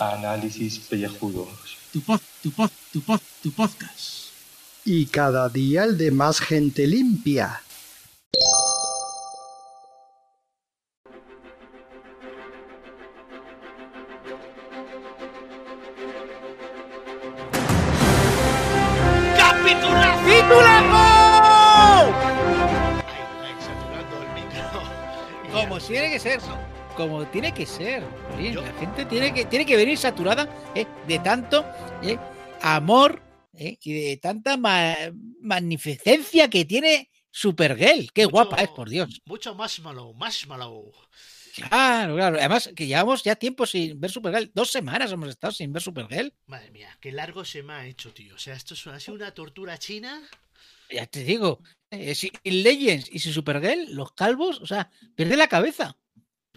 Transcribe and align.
Análisis 0.00 0.80
pellejudos. 0.80 1.76
Tu 1.92 2.00
pod, 2.00 2.20
tu 2.42 2.50
pod, 2.50 2.70
tu 2.92 3.00
pod, 3.00 3.20
tu 3.44 3.52
podcast. 3.52 4.34
Y 4.84 5.06
cada 5.06 5.48
día 5.48 5.84
el 5.84 5.96
de 5.96 6.10
más 6.10 6.40
gente 6.40 6.88
limpia. 6.88 7.62
Ser. 26.30 26.40
Como 26.96 27.26
tiene 27.26 27.52
que 27.52 27.66
ser. 27.66 28.02
La 28.38 28.72
gente 28.80 29.04
tiene 29.04 29.32
que, 29.34 29.44
tiene 29.44 29.66
que 29.66 29.76
venir 29.76 29.98
saturada 29.98 30.48
¿eh? 30.74 30.86
de 31.06 31.18
tanto 31.18 31.64
¿eh? 32.02 32.18
amor 32.62 33.22
¿eh? 33.52 33.76
y 33.82 33.92
de 33.92 34.16
tanta 34.16 34.56
ma- 34.56 34.96
magnificencia 35.40 36.48
que 36.48 36.64
tiene 36.64 37.10
Supergirl. 37.30 38.10
Qué 38.12 38.24
guapa 38.24 38.56
es, 38.62 38.68
por 38.70 38.88
Dios. 38.88 39.20
Mucho 39.26 39.54
marshmallow, 39.54 40.14
marshmallow. 40.14 40.90
Claro, 41.54 42.16
claro. 42.16 42.38
Además, 42.38 42.70
que 42.74 42.86
llevamos 42.86 43.22
ya 43.22 43.36
tiempo 43.36 43.66
sin 43.66 44.00
ver 44.00 44.10
Supergirl. 44.10 44.50
Dos 44.54 44.70
semanas 44.70 45.12
hemos 45.12 45.28
estado 45.28 45.52
sin 45.52 45.72
ver 45.72 45.82
Supergirl. 45.82 46.32
Madre 46.46 46.70
mía, 46.70 46.96
qué 47.00 47.12
largo 47.12 47.44
se 47.44 47.62
me 47.62 47.74
ha 47.74 47.86
hecho, 47.86 48.12
tío. 48.12 48.34
O 48.34 48.38
sea, 48.38 48.54
esto 48.54 48.74
es- 48.74 48.86
ha 48.86 48.98
sido 48.98 49.14
una 49.14 49.32
tortura 49.32 49.78
china. 49.78 50.22
Ya 50.90 51.06
te 51.06 51.24
digo. 51.24 51.60
sin 52.14 52.30
Legends 52.44 53.08
y 53.12 53.18
sin 53.18 53.32
Supergirl, 53.32 53.94
los 53.94 54.12
calvos, 54.12 54.60
o 54.60 54.66
sea, 54.66 54.90
pierde 55.14 55.36
la 55.36 55.48
cabeza. 55.48 55.96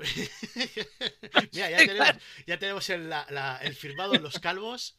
Mira, 1.54 1.70
ya 1.70 1.78
tenemos, 1.78 2.10
ya 2.48 2.60
tenemos 2.60 2.90
el, 2.90 3.10
la- 3.10 3.28
la- 3.30 3.58
el 3.64 3.76
firmado 3.76 4.16
en 4.16 4.24
los 4.24 4.40
calvos. 4.40 4.98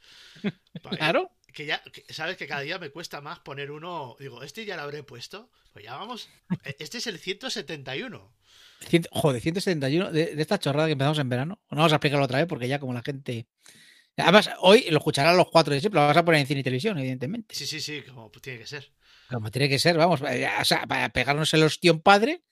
Claro. 0.96 1.30
Que 1.52 1.66
ya, 1.66 1.82
que- 1.82 2.04
sabes 2.12 2.36
que 2.36 2.46
cada 2.46 2.60
día 2.60 2.78
me 2.78 2.90
cuesta 2.90 3.20
más 3.20 3.40
poner 3.40 3.70
uno. 3.70 4.16
Digo, 4.20 4.42
este 4.42 4.64
ya 4.64 4.76
lo 4.76 4.82
habré 4.82 5.02
puesto. 5.02 5.50
Pues 5.72 5.84
ya 5.84 5.96
vamos. 5.96 6.28
e- 6.64 6.76
Este 6.78 6.98
es 6.98 7.06
el 7.06 7.18
171. 7.18 8.34
Cien- 8.88 9.08
joder, 9.10 9.40
171 9.42 10.10
de, 10.12 10.34
de 10.34 10.42
esta 10.42 10.58
chorrada 10.58 10.86
que 10.86 10.92
empezamos 10.92 11.18
en 11.18 11.28
verano. 11.28 11.60
No 11.70 11.78
vamos 11.78 11.92
a 11.92 11.96
explicarlo 11.96 12.24
otra 12.24 12.38
vez 12.38 12.46
porque 12.46 12.68
ya 12.68 12.78
como 12.78 12.92
la 12.94 13.02
gente. 13.02 13.46
Además, 14.16 14.50
hoy 14.60 14.86
lo 14.90 14.98
escucharán 14.98 15.36
los 15.36 15.48
cuatro 15.50 15.72
de 15.72 15.80
siempre, 15.80 16.00
lo 16.00 16.06
vas 16.06 16.16
a 16.16 16.24
poner 16.24 16.40
en 16.40 16.46
cine 16.46 16.60
y 16.60 16.64
televisión, 16.64 16.98
evidentemente. 16.98 17.54
Sí, 17.54 17.66
sí, 17.66 17.80
sí, 17.80 18.02
como 18.02 18.30
tiene 18.30 18.58
que 18.58 18.66
ser. 18.66 18.92
Como 19.30 19.50
tiene 19.50 19.68
que 19.68 19.78
ser, 19.78 19.96
vamos, 19.96 20.20
eh, 20.28 20.46
o 20.60 20.64
sea, 20.64 20.86
para 20.86 21.08
pegarnos 21.10 21.54
el 21.54 21.62
ostión 21.62 22.00
padre 22.00 22.42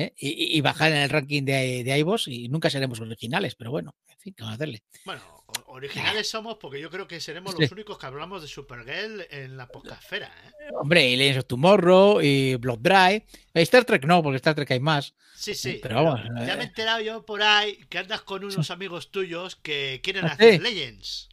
¿eh? 0.00 0.14
y, 0.18 0.60
bajar 0.60 0.92
en 0.92 0.98
el 0.98 1.10
ranking 1.10 1.42
de, 1.44 1.82
de 1.84 1.98
iVoox 1.98 2.28
y 2.28 2.48
nunca 2.48 2.70
seremos 2.70 3.00
originales, 3.00 3.54
pero 3.54 3.70
bueno, 3.70 3.94
en 4.08 4.18
fin, 4.18 4.34
¿qué 4.34 4.42
vamos 4.42 4.52
a 4.52 4.56
hacerle? 4.56 4.82
Bueno, 5.04 5.20
originales 5.66 6.28
somos 6.28 6.56
porque 6.58 6.80
yo 6.80 6.90
creo 6.90 7.06
que 7.08 7.20
seremos 7.20 7.54
Sí. 7.54 7.62
los 7.62 7.72
únicos 7.72 7.98
que 7.98 8.06
hablamos 8.06 8.42
de 8.42 8.48
Supergirl 8.48 9.26
en 9.30 9.56
la 9.56 9.66
podcastfera, 9.68 10.26
¿eh? 10.46 10.70
Hombre, 10.80 11.08
y 11.08 11.16
Legends 11.16 11.38
of 11.38 11.46
Tomorrow 11.46 12.20
y 12.22 12.54
Blood 12.56 12.78
Drive. 12.80 13.26
Eh, 13.54 13.62
Star 13.62 13.84
Trek 13.84 14.04
no, 14.04 14.22
porque 14.22 14.36
Star 14.36 14.54
Trek 14.54 14.70
hay 14.70 14.80
más. 14.80 15.14
Sí, 15.34 15.54
sí. 15.54 15.78
pero 15.82 15.96
vamos, 16.02 16.20
Ya 16.46 16.56
me 16.56 16.62
he 16.62 16.64
eh. 16.64 16.68
enterado 16.68 17.00
yo 17.00 17.24
por 17.24 17.42
ahí 17.42 17.78
que 17.88 17.98
andas 17.98 18.22
con 18.22 18.44
unos 18.44 18.70
amigos 18.70 19.10
tuyos 19.10 19.56
que 19.56 20.00
quieren 20.02 20.24
Ah, 20.26 20.32
hacer. 20.32 20.60
Legends. 20.62 21.28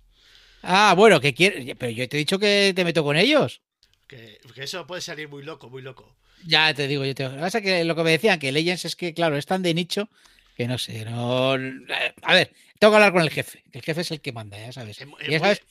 Ah, 0.64 0.94
bueno, 0.98 1.20
que 1.20 1.34
quiere. 1.34 1.76
Pero 1.76 1.92
yo 1.92 2.08
te 2.10 2.18
he 2.18 2.20
dicho 2.20 2.40
que 2.40 2.74
te 2.76 2.84
meto 2.86 3.04
con 3.04 3.18
ellos. 3.18 3.62
Que, 4.08 4.40
que 4.54 4.64
eso 4.64 4.86
puede 4.88 5.02
salir 5.02 5.28
muy 5.30 5.44
loco, 5.44 5.70
muy 5.70 5.82
loco. 5.82 6.16
Ya 6.46 6.74
te 6.74 6.88
digo, 6.88 7.04
yo 7.06 7.16
te. 7.16 7.24
Lo 7.24 7.32
que 7.32 7.40
pasa 7.40 7.62
que 7.62 7.84
lo 7.84 7.96
que 7.96 8.04
me 8.04 8.12
decían, 8.12 8.40
que 8.40 8.52
Legends 8.52 8.86
es 8.86 8.96
que, 8.96 9.14
claro, 9.14 9.38
es 9.38 9.46
tan 9.46 9.64
de 9.64 9.74
nicho 9.74 10.10
que 10.56 10.68
no 10.68 10.78
sé, 10.78 11.04
no. 11.06 11.54
A 11.54 12.34
ver, 12.34 12.54
tengo 12.80 12.92
que 12.92 12.96
hablar 12.96 13.12
con 13.12 13.22
el 13.22 13.30
jefe, 13.30 13.64
el 13.72 13.82
jefe 13.82 14.02
es 14.02 14.12
el 14.12 14.22
que 14.22 14.32
manda, 14.32 14.58
ya 14.58 14.72
sabes. 14.72 15.02
Es 15.02 15.08
ya 15.30 15.40
sabes, 15.40 15.62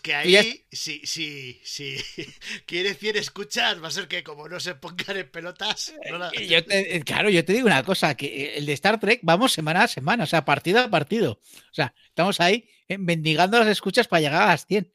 que 0.00 0.10
ya- 0.10 0.40
ahí, 0.40 0.64
si, 0.70 1.00
si, 1.06 1.60
si 1.64 1.96
quiere 2.66 2.96
quiere 2.96 3.18
escuchar, 3.20 3.82
va 3.82 3.88
a 3.88 3.90
ser 3.90 4.08
que 4.08 4.22
como 4.22 4.48
no 4.48 4.60
se 4.60 4.74
pongan 4.74 5.16
en 5.16 5.30
pelotas. 5.30 5.92
no 6.10 6.18
la- 6.18 6.30
Y 6.34 6.46
yo 6.46 6.64
te- 6.64 6.96
eh, 6.96 7.02
claro, 7.02 7.30
yo 7.30 7.44
te 7.44 7.52
digo 7.52 7.66
una 7.66 7.82
cosa, 7.82 8.14
que 8.16 8.56
el 8.56 8.66
de 8.66 8.72
Star 8.72 8.98
Trek 8.98 9.20
vamos 9.22 9.52
semana 9.52 9.84
a 9.84 9.88
semana, 9.88 10.24
o 10.24 10.26
sea, 10.26 10.44
partido 10.44 10.80
a 10.80 10.88
partido. 10.90 11.32
O 11.32 11.74
sea, 11.74 11.94
estamos 12.06 12.40
ahí 12.40 12.68
eh, 12.88 12.98
mendigando 12.98 13.58
las 13.58 13.68
escuchas 13.68 14.08
para 14.08 14.20
llegar 14.20 14.42
a 14.42 14.46
las 14.46 14.66
100. 14.66 14.92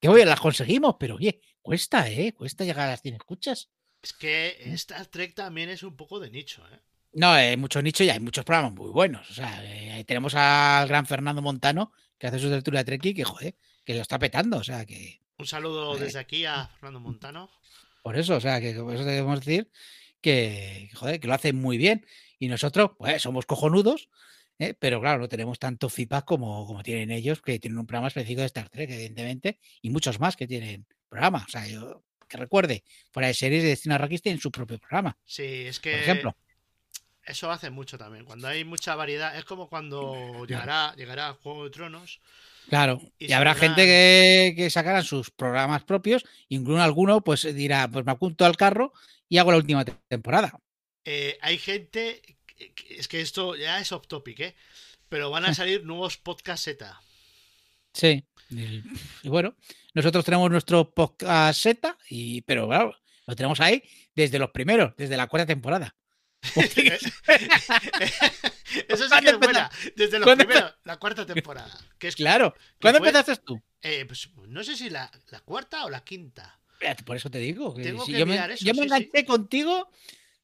Que 0.00 0.08
oye, 0.08 0.24
las 0.26 0.40
conseguimos, 0.40 0.96
pero 0.98 1.14
oye, 1.16 1.40
cuesta, 1.62 2.10
¿eh? 2.10 2.32
Cuesta 2.34 2.64
llegar 2.64 2.88
a 2.88 2.90
las 2.92 3.02
100 3.02 3.14
escuchas. 3.14 3.70
Es 4.04 4.12
que 4.12 4.58
Star 4.74 5.06
Trek 5.06 5.34
también 5.34 5.70
es 5.70 5.82
un 5.82 5.96
poco 5.96 6.20
de 6.20 6.30
nicho, 6.30 6.62
¿eh? 6.70 6.78
No, 7.14 7.30
hay 7.32 7.56
mucho 7.56 7.80
nicho 7.80 8.04
y 8.04 8.10
hay 8.10 8.20
muchos 8.20 8.44
programas 8.44 8.74
muy 8.74 8.90
buenos. 8.90 9.30
O 9.30 9.32
sea, 9.34 9.62
eh, 9.64 10.04
tenemos 10.04 10.34
al 10.34 10.86
gran 10.88 11.06
Fernando 11.06 11.40
Montano, 11.40 11.90
que 12.18 12.26
hace 12.26 12.38
su 12.38 12.50
tertulia 12.50 12.80
de 12.80 12.84
Trek 12.84 13.04
y 13.06 13.14
que, 13.14 13.24
joder, 13.24 13.56
que 13.82 13.94
lo 13.94 14.02
está 14.02 14.18
petando. 14.18 14.58
O 14.58 14.62
sea, 14.64 14.84
que 14.84 15.20
Un 15.38 15.46
saludo 15.46 15.96
Eh. 15.96 16.00
desde 16.00 16.18
aquí 16.18 16.44
a 16.44 16.66
Fernando 16.66 17.00
Montano. 17.00 17.50
por 18.02 18.18
eso, 18.18 18.36
o 18.36 18.40
sea, 18.40 18.60
que 18.60 18.74
por 18.74 18.94
eso 18.94 19.04
debemos 19.04 19.40
decir 19.40 19.70
que, 20.20 20.90
joder, 20.94 21.18
que 21.18 21.26
lo 21.28 21.32
hace 21.34 21.54
muy 21.54 21.78
bien. 21.78 22.06
Y 22.38 22.48
nosotros, 22.48 22.90
pues, 22.98 23.22
somos 23.22 23.46
cojonudos, 23.46 24.10
¿eh? 24.58 24.74
pero 24.78 25.00
claro, 25.00 25.20
no 25.20 25.28
tenemos 25.30 25.58
tanto 25.58 25.88
feedback 25.88 26.26
como, 26.26 26.66
como 26.66 26.82
tienen 26.82 27.10
ellos, 27.10 27.40
que 27.40 27.58
tienen 27.58 27.78
un 27.78 27.86
programa 27.86 28.08
específico 28.08 28.40
de 28.42 28.46
Star 28.48 28.68
Trek, 28.68 28.90
evidentemente, 28.90 29.60
y 29.80 29.88
muchos 29.88 30.20
más 30.20 30.36
que 30.36 30.46
tienen 30.46 30.86
programa. 31.08 31.44
O 31.48 31.50
sea, 31.50 31.66
yo 31.66 32.04
que 32.28 32.36
recuerde, 32.36 32.84
fuera 33.12 33.28
de 33.28 33.34
series 33.34 33.62
de 33.62 33.70
Destino 33.70 33.94
Arrakis 33.94 34.22
tienen 34.22 34.40
su 34.40 34.50
propio 34.50 34.78
programa, 34.78 35.16
Sí, 35.24 35.42
es 35.66 35.80
que 35.80 35.92
por 35.92 36.00
ejemplo. 36.00 36.36
eso 37.24 37.50
hace 37.50 37.70
mucho 37.70 37.96
también. 37.98 38.24
Cuando 38.24 38.48
hay 38.48 38.64
mucha 38.64 38.94
variedad, 38.94 39.36
es 39.36 39.44
como 39.44 39.68
cuando 39.68 40.44
llegará, 40.46 40.94
llegará 40.96 41.32
Juego 41.34 41.64
de 41.64 41.70
Tronos. 41.70 42.20
Claro, 42.68 43.00
Y 43.18 43.26
y, 43.26 43.32
habrá 43.32 43.54
gente 43.54 43.84
que, 43.84 44.54
que 44.56 44.70
sacarán 44.70 45.04
sus 45.04 45.30
programas 45.30 45.84
propios, 45.84 46.24
incluso 46.48 46.82
alguno 46.82 47.22
pues 47.22 47.42
dirá, 47.54 47.88
pues 47.88 48.04
me 48.06 48.12
apunto 48.12 48.44
al 48.46 48.56
carro 48.56 48.92
y 49.28 49.38
hago 49.38 49.50
la 49.52 49.58
última 49.58 49.84
te- 49.84 49.94
temporada. 50.08 50.58
Eh, 51.04 51.38
hay 51.42 51.58
gente, 51.58 52.22
es 52.88 53.08
que 53.08 53.20
esto 53.20 53.54
ya 53.56 53.80
es 53.80 53.92
off 53.92 54.06
topic, 54.06 54.40
¿eh? 54.40 54.54
Pero 55.10 55.30
van 55.30 55.44
a 55.44 55.54
salir 55.54 55.84
nuevos 55.84 56.16
podcast 56.16 56.64
Z. 56.64 57.00
Sí. 57.92 58.24
Y, 58.50 58.82
y 59.22 59.28
bueno, 59.28 59.54
nosotros 59.94 60.24
tenemos 60.24 60.50
nuestro 60.50 60.92
podcast 60.94 61.60
Z, 61.62 61.96
y, 62.08 62.42
pero 62.42 62.68
claro, 62.68 62.96
lo 63.26 63.36
tenemos 63.36 63.60
ahí 63.60 63.82
desde 64.14 64.38
los 64.38 64.50
primeros, 64.50 64.94
desde 64.96 65.16
la 65.16 65.26
cuarta 65.26 65.46
temporada. 65.46 65.94
Eso 68.88 69.04
sí 69.04 69.08
¿Cuándo 69.08 69.20
que 69.20 69.30
es 69.30 69.38
buena. 69.38 69.70
Desde 69.96 70.18
los 70.18 70.26
¿Cuándo 70.26 70.44
primeros, 70.46 70.74
la 70.84 70.96
cuarta 70.98 71.24
temporada. 71.26 71.78
Que 71.98 72.08
es, 72.08 72.16
Claro. 72.16 72.54
¿Cuándo 72.80 72.98
fue? 72.98 73.08
empezaste 73.08 73.42
tú? 73.44 73.62
eh, 73.82 74.04
pues, 74.06 74.28
no 74.48 74.62
sé 74.62 74.76
si 74.76 74.90
la, 74.90 75.10
la 75.30 75.40
cuarta 75.40 75.84
o 75.84 75.90
la 75.90 76.04
quinta. 76.04 76.60
Por 77.06 77.16
eso 77.16 77.30
te 77.30 77.38
digo. 77.38 77.74
Que 77.74 77.82
Tengo 77.84 78.04
si 78.04 78.12
que 78.12 78.18
yo 78.18 78.26
me, 78.26 78.34
eso, 78.34 78.62
yo 78.64 78.74
me 78.74 78.82
sí, 78.82 78.88
sí. 78.88 78.94
enganché 78.94 79.24
contigo, 79.24 79.90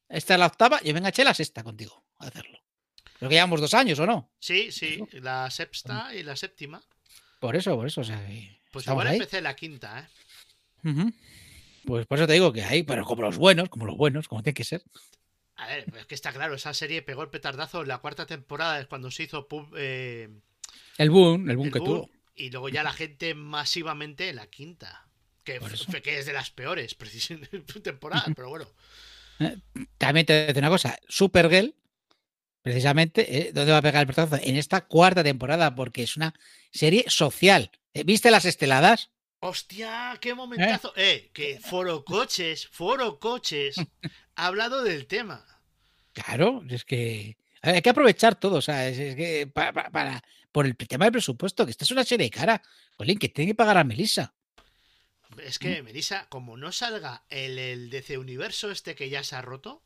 esta 0.09 0.33
es 0.33 0.39
la 0.39 0.47
octava, 0.47 0.81
yo 0.81 0.91
me 0.93 0.99
enganché 0.99 1.23
la 1.23 1.33
sexta 1.35 1.63
contigo 1.63 2.03
a 2.17 2.27
hacerlo. 2.27 2.59
Creo 3.19 3.29
que 3.29 3.35
llevamos 3.35 3.61
dos 3.61 3.75
años, 3.75 3.99
¿o 3.99 4.07
no? 4.07 4.31
Sí, 4.39 4.71
sí, 4.71 5.03
la 5.13 5.51
sexta 5.51 6.15
y 6.15 6.23
la 6.23 6.35
séptima. 6.35 6.81
Por 7.41 7.55
eso, 7.57 7.75
por 7.75 7.87
eso. 7.87 8.01
O 8.01 8.03
sea, 8.05 8.21
Pues 8.71 8.85
igual 8.87 9.07
ahí. 9.07 9.17
empecé 9.17 9.41
la 9.41 9.55
quinta, 9.55 10.09
¿eh? 10.83 11.11
Pues 11.85 12.05
por 12.05 12.17
eso 12.19 12.27
te 12.27 12.33
digo 12.33 12.53
que 12.53 12.63
hay, 12.63 12.83
pero 12.83 13.03
como 13.03 13.23
los 13.23 13.37
buenos, 13.37 13.67
como 13.69 13.85
los 13.85 13.97
buenos, 13.97 14.27
como 14.27 14.43
tiene 14.43 14.53
que 14.53 14.63
ser. 14.63 14.83
A 15.55 15.67
ver, 15.67 15.85
es 15.97 16.05
que 16.05 16.15
está 16.15 16.31
claro, 16.31 16.55
esa 16.55 16.73
serie 16.73 17.01
pegó 17.01 17.23
el 17.23 17.29
petardazo 17.29 17.81
en 17.81 17.87
la 17.87 17.97
cuarta 17.99 18.25
temporada, 18.25 18.79
es 18.79 18.87
cuando 18.87 19.11
se 19.11 19.23
hizo 19.23 19.47
pub, 19.47 19.73
eh, 19.77 20.29
El 20.97 21.09
boom, 21.09 21.49
el 21.49 21.57
boom 21.57 21.67
el 21.67 21.73
que 21.73 21.79
boom, 21.79 21.89
tuvo. 21.89 22.09
y 22.35 22.49
luego 22.51 22.69
ya 22.69 22.83
la 22.83 22.93
gente 22.93 23.33
masivamente 23.35 24.29
en 24.29 24.37
la 24.37 24.47
quinta. 24.47 25.07
Que, 25.43 25.59
es 26.05 26.25
de 26.27 26.33
las 26.33 26.51
peores 26.51 26.93
precisamente, 26.93 27.63
temporadas, 27.83 28.31
pero 28.35 28.49
bueno. 28.49 28.67
También 29.97 30.25
te 30.27 30.33
voy 30.33 30.43
a 30.43 30.45
decir 30.47 30.61
una 30.61 30.69
cosa, 30.69 30.97
Supergirl, 31.07 31.73
precisamente, 32.61 33.37
¿eh? 33.47 33.51
¿dónde 33.53 33.71
va 33.71 33.79
a 33.79 33.81
pegar 33.81 34.01
el 34.01 34.07
petardazo? 34.07 34.41
En 34.43 34.55
esta 34.57 34.81
cuarta 34.85 35.23
temporada, 35.23 35.73
porque 35.75 36.03
es 36.03 36.17
una 36.17 36.33
serie 36.71 37.05
social. 37.07 37.71
¿Eh? 37.93 38.03
¿Viste 38.03 38.31
las 38.31 38.45
esteladas? 38.45 39.09
¡Hostia! 39.39 40.17
¡Qué 40.21 40.33
momentazo! 40.35 40.93
Eh, 40.95 41.31
que 41.33 41.59
Foro 41.59 42.05
Coches, 42.05 42.67
Foro 42.67 43.19
Coches, 43.19 43.75
ha 44.35 44.45
hablado 44.45 44.83
del 44.83 45.07
tema. 45.07 45.45
Claro, 46.13 46.63
es 46.69 46.85
que 46.85 47.37
ver, 47.63 47.75
hay 47.75 47.81
que 47.81 47.89
aprovechar 47.89 48.35
todo, 48.39 48.57
o 48.57 48.61
sea, 48.61 48.87
es, 48.87 48.99
es 48.99 49.15
que 49.15 49.47
pa- 49.47 49.71
pa- 49.73 49.89
para, 49.89 50.21
por 50.51 50.65
el 50.65 50.75
tema 50.77 51.05
del 51.05 51.13
presupuesto, 51.13 51.65
que 51.65 51.71
esta 51.71 51.85
es 51.85 51.91
una 51.91 52.03
serie 52.03 52.29
cara, 52.29 52.61
Jolín, 52.97 53.17
que 53.17 53.29
tiene 53.29 53.51
que 53.51 53.55
pagar 53.55 53.77
a 53.77 53.83
Melissa. 53.83 54.33
Es 55.41 55.57
que, 55.59 55.81
Melissa, 55.81 56.27
como 56.29 56.57
no 56.57 56.71
salga 56.73 57.23
el, 57.29 57.57
el 57.57 57.89
DC 57.89 58.17
Universo 58.17 58.69
este 58.69 58.95
que 58.95 59.09
ya 59.09 59.23
se 59.23 59.35
ha 59.37 59.41
roto, 59.41 59.81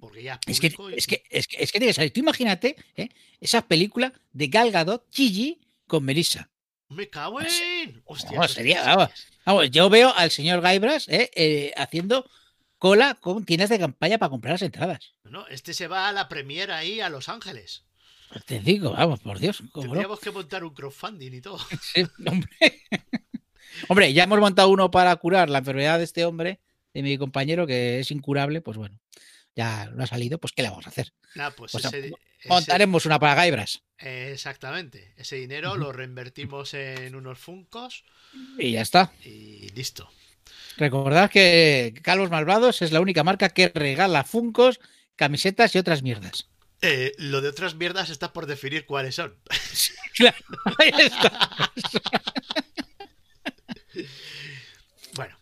porque 0.00 0.22
ya 0.22 0.40
Es 0.46 0.58
que, 0.60 0.68
y- 0.68 0.94
es 0.96 1.06
que, 1.06 1.22
es 1.30 1.46
que, 1.46 1.62
es 1.62 1.70
que 1.72 1.78
tiene 1.78 1.90
que 1.90 1.94
salir. 1.94 2.12
Tú 2.12 2.20
imagínate 2.20 2.76
¿eh? 2.96 3.08
esa 3.40 3.66
película 3.66 4.12
de 4.32 4.48
Gal 4.48 4.70
Gadot, 4.70 5.06
Gigi, 5.12 5.60
con 5.86 6.04
Melissa. 6.04 6.50
Me 6.88 7.08
cago 7.08 7.38
Así- 7.38 7.62
en. 7.84 8.02
Hostia, 8.04 8.38
No, 8.38 8.48
sería, 8.48 8.82
vamos. 8.84 9.10
Vamos, 9.46 9.70
yo 9.70 9.88
veo 9.90 10.12
al 10.14 10.30
señor 10.30 10.60
Gaibras 10.60 11.08
¿eh? 11.08 11.30
Eh, 11.34 11.72
haciendo 11.76 12.28
cola 12.78 13.14
con 13.14 13.44
tiendas 13.44 13.68
de 13.70 13.78
campaña 13.78 14.18
para 14.18 14.30
comprar 14.30 14.52
las 14.54 14.62
entradas. 14.62 15.12
No, 15.24 15.46
este 15.48 15.74
se 15.74 15.86
va 15.86 16.08
a 16.08 16.12
la 16.12 16.28
premiera 16.28 16.78
ahí 16.78 17.00
a 17.00 17.08
Los 17.10 17.28
Ángeles. 17.28 17.84
Te 18.46 18.60
digo, 18.60 18.92
vamos, 18.92 19.20
por 19.20 19.38
Dios. 19.38 19.62
Tendríamos 19.74 20.20
que 20.20 20.30
montar 20.30 20.62
un 20.64 20.72
crowdfunding 20.72 21.32
y 21.34 21.40
todo. 21.40 21.58
Sí, 21.82 22.06
hombre. 22.26 22.48
hombre, 23.88 24.12
ya 24.12 24.24
hemos 24.24 24.38
montado 24.40 24.68
uno 24.68 24.90
para 24.90 25.14
curar 25.16 25.50
la 25.50 25.58
enfermedad 25.58 25.98
de 25.98 26.04
este 26.04 26.24
hombre, 26.24 26.60
de 26.94 27.02
mi 27.02 27.18
compañero, 27.18 27.66
que 27.66 28.00
es 28.00 28.10
incurable, 28.10 28.60
pues 28.60 28.76
bueno, 28.76 28.98
ya 29.56 29.86
no 29.86 30.02
ha 30.04 30.06
salido, 30.06 30.38
pues 30.38 30.52
¿qué 30.52 30.62
le 30.62 30.70
vamos 30.70 30.86
a 30.86 30.90
hacer? 30.90 31.12
Nah, 31.34 31.50
pues 31.50 31.72
Pues 31.72 31.84
ese, 31.84 31.98
ese- 32.08 32.14
Montaremos 32.48 33.04
una 33.06 33.18
para 33.18 33.34
Gaibras 33.34 33.82
exactamente. 33.98 35.12
Ese 35.18 35.36
dinero 35.36 35.76
lo 35.76 35.92
reinvertimos 35.92 36.72
en 36.74 37.14
unos 37.14 37.38
funcos 37.38 38.04
y 38.58 38.72
ya 38.72 38.80
está. 38.80 39.12
y 39.24 39.68
listo. 39.74 40.10
Recordad 40.78 41.30
que 41.30 41.92
Calvos 42.02 42.30
Malvados 42.30 42.80
es 42.80 42.92
la 42.92 43.00
única 43.00 43.24
marca 43.24 43.50
que 43.50 43.68
regala 43.74 44.24
funcos, 44.24 44.80
camisetas 45.16 45.74
y 45.74 45.78
otras 45.78 46.02
mierdas. 46.02 46.48
Eh, 46.80 47.12
lo 47.18 47.42
de 47.42 47.50
otras 47.50 47.74
mierdas 47.74 48.08
está 48.08 48.32
por 48.32 48.46
definir 48.46 48.86
cuáles 48.86 49.16
son. 49.16 49.36
Claro, 50.14 50.36
ahí 50.78 50.90
está. 50.98 51.72
Bueno, 55.14 55.36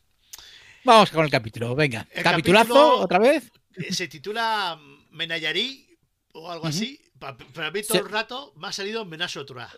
Vamos 0.85 1.11
con 1.11 1.25
el 1.25 1.31
capítulo, 1.31 1.75
venga. 1.75 2.07
El 2.13 2.23
Capitulazo, 2.23 2.69
capítulo- 2.75 2.99
otra 3.05 3.19
vez. 3.19 3.51
Eh, 3.79 3.93
se 3.93 4.09
titula 4.09 4.79
Menayarí 5.11 5.87
o 6.33 6.51
algo 6.51 6.63
Ujú. 6.65 6.69
así. 6.71 7.01
Pa- 7.19 7.37
Para 7.37 7.71
mí 7.71 7.83
todo 7.83 7.99
el 7.99 8.09
rato 8.09 8.53
me 8.57 8.69
ha 8.69 8.73
salido 8.73 9.05
Menacho 9.05 9.41
Otra. 9.41 9.69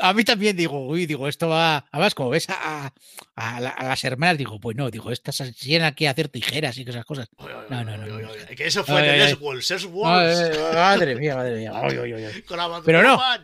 A 0.00 0.12
mí 0.12 0.24
también 0.24 0.56
digo, 0.56 0.84
uy, 0.86 1.06
digo, 1.06 1.28
esto 1.28 1.48
va. 1.48 1.86
Además, 1.92 2.14
como 2.14 2.30
ves 2.30 2.48
a, 2.50 2.92
a 3.36 3.60
la- 3.60 3.70
a 3.70 3.84
las 3.84 4.02
hermanas, 4.04 4.36
digo, 4.36 4.58
pues 4.58 4.76
no, 4.76 4.90
digo, 4.90 5.12
estas 5.12 5.40
tienen 5.58 5.86
aquí 5.86 6.06
a 6.06 6.10
hacer 6.10 6.28
tijeras 6.28 6.76
y 6.76 6.82
esas 6.82 7.04
cosas. 7.04 7.28
No, 7.38 7.84
no, 7.84 7.96
no, 7.96 8.06
no. 8.06 8.28
Que 8.56 8.66
eso 8.66 8.84
fue 8.84 9.02
de 9.02 9.16
Les. 9.16 9.40
Walls, 9.40 9.70
Les 9.70 9.84
Ay, 9.84 9.88
Walls. 9.90 10.74
madre 10.74 11.14
mía, 11.14 11.36
madre 11.36 11.56
mía. 11.56 11.70
Con 12.46 12.56
la 12.58 12.82
Pero 12.84 13.02
no. 13.02 13.20
Ay, 13.22 13.40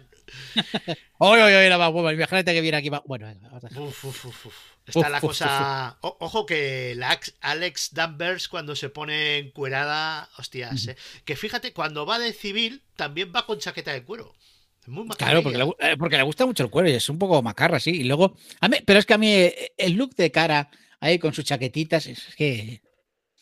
ay, 1.20 1.69
la 1.69 1.76
Batwoman. 1.76 2.14
Imagínate 2.14 2.53
que 2.53 2.61
viene 2.61 2.76
aquí. 2.79 2.88
va- 2.88 3.03
Bueno, 3.06 3.32
uf, 3.76 4.05
uf, 4.05 4.25
uf. 4.47 4.55
Está 4.87 5.08
la 5.08 5.20
cosa. 5.20 5.96
O- 6.00 6.17
ojo 6.20 6.44
que 6.44 6.94
la 6.96 7.19
Alex 7.40 7.90
Danvers 7.94 8.49
cuando 8.49 8.75
se 8.75 8.88
pone 8.88 9.38
encuerada, 9.38 10.29
hostias, 10.38 10.88
eh. 10.88 10.96
Que 11.25 11.37
fíjate, 11.37 11.73
cuando 11.73 12.05
va 12.05 12.19
de 12.19 12.32
civil, 12.32 12.82
también 12.96 13.32
va 13.34 13.46
con 13.46 13.58
chaqueta 13.61 13.93
de 13.93 14.02
cuero. 14.02 14.34
Es 14.82 14.88
muy 14.88 15.06
Claro, 15.08 15.43
porque 15.44 15.58
le, 15.58 15.64
eh, 15.79 15.96
porque 15.96 16.17
le 16.17 16.25
gusta 16.25 16.44
mucho 16.46 16.64
el 16.64 16.70
cuero 16.70 16.88
y 16.88 16.94
es 16.94 17.08
un 17.08 17.19
poco 17.19 17.40
macarra, 17.43 17.79
sí. 17.79 17.90
Y 18.00 18.05
luego, 18.05 18.37
a 18.61 18.69
mí, 18.69 18.79
pero 18.84 18.99
es 18.99 19.06
que 19.06 19.14
a 19.14 19.19
mí 19.19 19.32
eh, 19.32 19.73
el 19.76 19.93
look 19.93 20.17
de 20.17 20.32
cara 20.32 20.69
ahí 20.99 21.20
con 21.20 21.32
sus 21.32 21.44
chaquetitas 21.44 22.06
es 22.06 22.35
que 22.37 22.82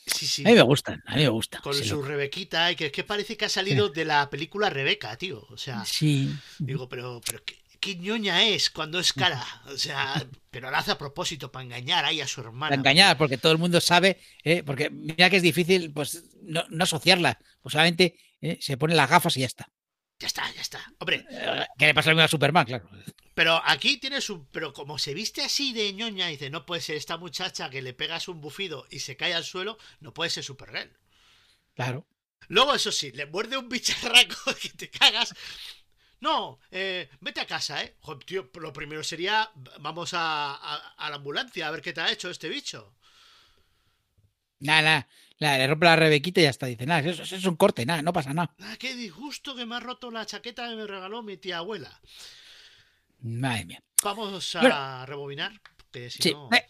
Sí, 0.07 0.27
sí. 0.27 0.43
a 0.45 0.49
mí 0.51 0.55
me 0.55 0.63
gustan, 0.63 1.03
a 1.07 1.15
mí 1.17 1.23
me 1.23 1.29
gusta. 1.31 1.61
Con 1.61 1.73
su 1.73 1.97
look. 1.97 2.07
Rebequita, 2.09 2.71
y 2.73 2.77
que 2.77 2.87
es 2.87 2.93
que 2.93 3.05
parece 3.05 3.39
que 3.39 3.47
ha 3.47 3.49
salido 3.49 3.89
de 3.89 4.05
la 4.05 4.29
película 4.29 4.69
Rebeca, 4.69 5.17
tío. 5.17 5.47
O 5.49 5.57
sea, 5.57 5.85
Sí. 5.87 6.31
digo, 6.59 6.89
pero, 6.89 7.23
pero 7.25 7.43
¿qué, 7.45 7.57
qué 7.81 7.97
ñoña 7.97 8.45
es 8.45 8.71
cuando 8.71 8.99
es 9.01 9.13
cara? 9.13 9.45
O 9.67 9.77
sea, 9.77 10.25
pero 10.51 10.71
lo 10.71 10.77
hace 10.77 10.93
a 10.93 10.99
propósito 10.99 11.51
para 11.51 11.65
engañar 11.65 12.05
ahí 12.05 12.21
a 12.21 12.27
su 12.29 12.41
hermana. 12.41 12.71
Para 12.71 12.77
engañar, 12.81 13.19
porque 13.19 13.39
todo 13.39 13.53
el 13.53 13.59
mundo 13.59 13.81
sabe, 13.81 14.21
eh, 14.45 14.63
porque 14.65 14.91
mira 14.91 15.31
que 15.31 15.37
es 15.37 15.43
difícil 15.43 15.93
pues 15.93 16.25
no, 16.43 16.65
no 16.69 16.85
asociarla. 16.85 17.39
Pues 17.63 17.73
solamente 17.73 18.19
eh, 18.41 18.59
se 18.61 18.77
pone 18.77 18.95
las 18.95 19.09
gafas 19.11 19.37
y 19.37 19.41
ya 19.41 19.47
está. 19.47 19.69
Ya 20.19 20.27
está, 20.27 20.53
ya 20.55 20.61
está. 20.61 20.81
Hombre, 20.99 21.25
Eh, 21.31 21.67
Que 21.79 21.87
le 21.87 21.95
pasa 21.95 22.11
lo 22.11 22.17
mismo 22.17 22.25
a 22.27 22.29
Superman, 22.29 22.67
claro. 22.67 22.89
Pero 23.35 23.63
aquí 23.65 23.97
tiene 23.97 24.21
su. 24.21 24.47
Pero 24.49 24.73
como 24.73 24.99
se 24.99 25.15
viste 25.15 25.43
así 25.43 25.73
de 25.73 25.93
ñoña, 25.95 26.27
dice, 26.27 26.51
no 26.51 26.67
puede 26.67 26.83
ser 26.83 26.97
esta 26.97 27.17
muchacha 27.17 27.71
que 27.71 27.81
le 27.81 27.95
pegas 27.95 28.29
un 28.29 28.41
bufido 28.41 28.87
y 28.91 28.99
se 28.99 29.17
cae 29.17 29.33
al 29.33 29.45
suelo, 29.45 29.79
no 30.01 30.13
puede 30.13 30.29
ser 30.31 30.45
Supergirl. 30.45 30.93
Claro. 31.75 32.07
Luego, 32.49 32.75
eso 32.75 32.91
sí, 32.93 33.13
le 33.13 33.27
muerde 33.27 33.57
un 33.57 33.69
bicharraco 33.69 34.55
que 34.61 34.69
te 34.71 34.91
cagas. 34.91 35.35
No, 36.21 36.59
eh, 36.71 37.09
vete 37.21 37.41
a 37.41 37.47
casa, 37.47 37.83
¿eh? 37.83 37.97
Tío, 38.27 38.51
lo 38.61 38.73
primero 38.73 39.03
sería, 39.03 39.51
vamos 39.81 40.13
a, 40.15 40.53
a- 40.55 40.95
a 40.99 41.11
la 41.11 41.17
ambulancia 41.17 41.67
a 41.67 41.71
ver 41.71 41.81
qué 41.83 41.93
te 41.93 42.01
ha 42.03 42.13
hecho 42.13 42.29
este 42.31 42.49
bicho. 42.49 42.95
Nada, 44.61 44.83
nada. 44.83 45.09
nada, 45.41 45.57
le 45.59 45.67
rompe 45.67 45.87
la 45.87 45.97
rebequita 45.97 46.41
y 46.41 46.45
ya 46.45 46.51
está. 46.51 46.67
Dice, 46.67 46.85
nada, 46.85 47.01
eso, 47.01 47.23
eso 47.23 47.37
es 47.37 47.45
un 47.47 47.57
corte, 47.57 47.87
nada, 47.87 48.03
no 48.03 48.13
pasa 48.13 48.35
nada. 48.35 48.55
Ah, 48.61 48.77
qué 48.79 48.95
disgusto 48.95 49.55
que 49.57 49.65
me 49.65 49.77
ha 49.77 49.81
roto 49.81 50.11
la 50.11 50.27
chaqueta 50.27 50.69
que 50.69 50.77
me 50.77 50.87
regaló 50.87 51.23
mi 51.23 51.39
tía 51.39 51.59
abuela. 51.59 51.99
Madre 53.23 53.65
mía. 53.65 53.83
Vamos 54.03 54.55
a 54.57 54.61
Bueno. 54.61 55.07
rebobinar, 55.07 55.53
porque 55.77 56.11
si 56.11 56.23
Sí. 56.23 56.33
no... 56.33 56.49
¿De, 56.51 56.65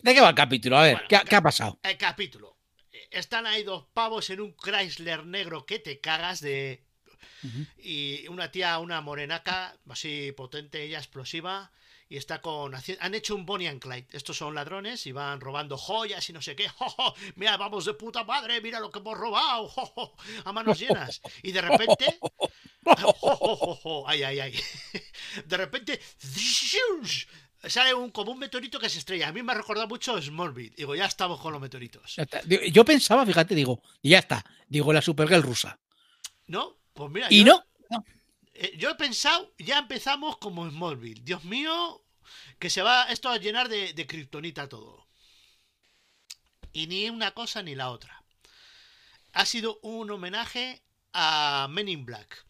de 0.00 0.14
qué 0.14 0.20
va 0.20 0.30
el 0.30 0.34
capítulo? 0.34 0.78
A 0.78 0.82
ver, 0.82 0.94
Bueno, 0.94 1.08
¿qué, 1.08 1.20
qué 1.28 1.36
ha 1.36 1.42
pasado? 1.42 1.78
El 1.82 1.98
capítulo. 1.98 2.56
Están 3.10 3.46
ahí 3.46 3.62
dos 3.62 3.86
pavos 3.92 4.28
en 4.30 4.40
un 4.40 4.54
Chrysler 4.56 5.26
negro 5.26 5.66
que 5.66 5.78
te 5.78 6.00
cagas 6.00 6.40
de... 6.40 6.83
Y 7.78 8.26
una 8.28 8.50
tía, 8.50 8.78
una 8.78 9.00
morenaca, 9.00 9.76
así 9.88 10.32
potente, 10.32 10.82
ella 10.82 10.98
explosiva, 10.98 11.70
y 12.08 12.16
está 12.16 12.40
con... 12.40 12.74
Han 12.74 13.14
hecho 13.14 13.34
un 13.34 13.46
Bonnie 13.46 13.68
and 13.68 13.80
Clyde. 13.80 14.06
Estos 14.12 14.36
son 14.36 14.54
ladrones 14.54 15.06
y 15.06 15.12
van 15.12 15.40
robando 15.40 15.76
joyas 15.76 16.28
y 16.28 16.32
no 16.32 16.42
sé 16.42 16.54
qué. 16.54 16.68
¡Jo, 16.78 16.88
jo! 16.88 17.14
Mira, 17.36 17.56
vamos 17.56 17.84
de 17.86 17.94
puta 17.94 18.24
madre, 18.24 18.60
mira 18.60 18.80
lo 18.80 18.90
que 18.90 18.98
hemos 18.98 19.16
robado. 19.16 19.68
¡Jo! 19.68 20.16
A 20.44 20.52
manos 20.52 20.78
llenas. 20.78 21.20
Y 21.42 21.52
de 21.52 21.60
repente... 21.60 22.18
¡Ay, 24.06 24.22
ay, 24.22 24.40
ay! 24.40 24.60
De 25.46 25.56
repente... 25.56 26.00
Sale 27.66 27.94
un, 27.94 28.10
como 28.10 28.32
un 28.32 28.38
meteorito 28.38 28.78
que 28.78 28.90
se 28.90 28.98
estrella. 28.98 29.28
A 29.28 29.32
mí 29.32 29.42
me 29.42 29.52
ha 29.52 29.54
recordado 29.54 29.88
mucho 29.88 30.20
Smallville. 30.20 30.74
Digo, 30.76 30.94
ya 30.94 31.06
estamos 31.06 31.40
con 31.40 31.52
los 31.52 31.62
meteoritos. 31.62 32.16
Yo 32.70 32.84
pensaba, 32.84 33.24
fíjate, 33.24 33.54
digo, 33.54 33.82
y 34.02 34.10
ya 34.10 34.18
está. 34.18 34.44
Digo, 34.68 34.92
la 34.92 35.00
Supergirl 35.00 35.42
rusa. 35.42 35.78
¿No? 36.46 36.76
Pues 36.94 37.10
mira, 37.10 37.26
Y 37.30 37.44
yo, 37.44 37.62
no, 37.90 38.04
eh, 38.54 38.72
yo 38.78 38.90
he 38.90 38.94
pensado, 38.94 39.52
ya 39.58 39.78
empezamos 39.78 40.38
como 40.38 40.68
Smallville. 40.68 41.22
Dios 41.24 41.44
mío, 41.44 42.02
que 42.58 42.70
se 42.70 42.82
va 42.82 43.04
esto 43.10 43.28
a 43.28 43.36
llenar 43.38 43.68
de, 43.68 43.92
de 43.92 44.06
kriptonita 44.06 44.68
todo. 44.68 45.06
Y 46.72 46.86
ni 46.86 47.08
una 47.10 47.32
cosa 47.32 47.62
ni 47.62 47.74
la 47.74 47.90
otra. 47.90 48.22
Ha 49.32 49.44
sido 49.46 49.78
un 49.82 50.10
homenaje 50.10 50.82
a 51.12 51.66
Men 51.70 51.88
in 51.88 52.04
Black. 52.04 52.46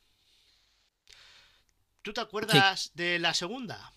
¿Tú 2.02 2.12
te 2.12 2.20
acuerdas 2.20 2.90
de 2.94 3.18
la 3.18 3.32
segunda? 3.32 3.92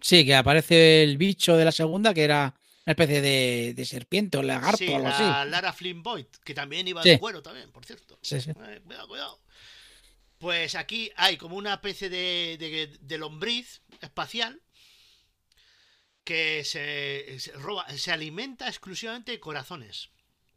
Sí, 0.00 0.24
que 0.24 0.34
aparece 0.34 1.04
el 1.04 1.16
bicho 1.16 1.56
de 1.56 1.64
la 1.64 1.72
segunda, 1.72 2.12
que 2.12 2.24
era 2.24 2.52
una 2.84 2.92
especie 2.92 3.20
de, 3.22 3.74
de 3.74 3.84
serpiente 3.84 4.36
o 4.38 4.42
lagarto 4.42 4.78
sí, 4.78 4.88
o 4.88 4.96
algo 4.96 5.08
la 5.08 5.14
así. 5.42 5.50
Lara 5.50 5.72
Flynn 5.72 6.02
Boyd, 6.02 6.26
que 6.44 6.52
también 6.52 6.86
iba 6.88 7.02
Sí. 7.02 7.10
de 7.10 7.18
cuero 7.20 7.42
también, 7.42 7.70
por 7.70 7.86
cierto. 7.86 8.18
Sí, 8.22 8.40
sí. 8.40 8.50
Eh, 8.50 8.80
cuidado, 8.84 9.08
cuidado. 9.08 9.40
Pues 10.44 10.74
aquí 10.74 11.10
hay 11.16 11.38
como 11.38 11.56
una 11.56 11.72
especie 11.72 12.10
de, 12.10 12.58
de, 12.60 12.98
de 13.00 13.16
lombriz 13.18 13.80
espacial 14.02 14.60
que 16.22 16.62
se, 16.64 17.38
se 17.40 17.52
roba, 17.52 17.88
se 17.88 18.12
alimenta 18.12 18.68
exclusivamente 18.68 19.32
de 19.32 19.40
corazones. 19.40 20.10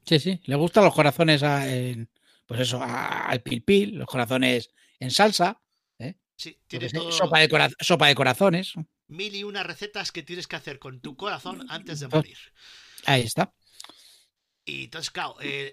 Sí, 0.05 0.19
sí. 0.19 0.41
Le 0.43 0.55
gustan 0.57 0.83
los 0.83 0.93
corazones 0.93 1.41
a- 1.41 1.73
en- 1.73 2.09
pues 2.45 2.59
eso, 2.59 2.83
a- 2.83 3.27
al 3.29 3.41
pil 3.41 3.63
pil, 3.63 3.95
los 3.95 4.07
corazones 4.07 4.71
en 4.99 5.09
salsa. 5.09 5.61
Sí, 6.35 6.59
yo 6.69 6.79
tiene 6.79 6.89
todo 6.89 7.09
sopa, 7.13 7.39
de 7.39 7.47
cora- 7.47 7.69
sopa 7.79 8.07
de 8.09 8.15
corazones. 8.15 8.73
mil 9.07 9.33
y 9.35 9.43
una 9.45 9.63
recetas 9.63 10.11
que 10.11 10.21
tienes 10.21 10.47
que 10.47 10.57
hacer 10.57 10.79
con 10.79 10.99
tu 10.99 11.15
corazón 11.15 11.65
antes 11.69 12.01
de 12.01 12.09
morir. 12.09 12.37
Ahí 13.05 13.21
está. 13.21 13.53
Y 14.69 14.83
entonces, 14.83 15.11
claro, 15.11 15.37
el, 15.39 15.71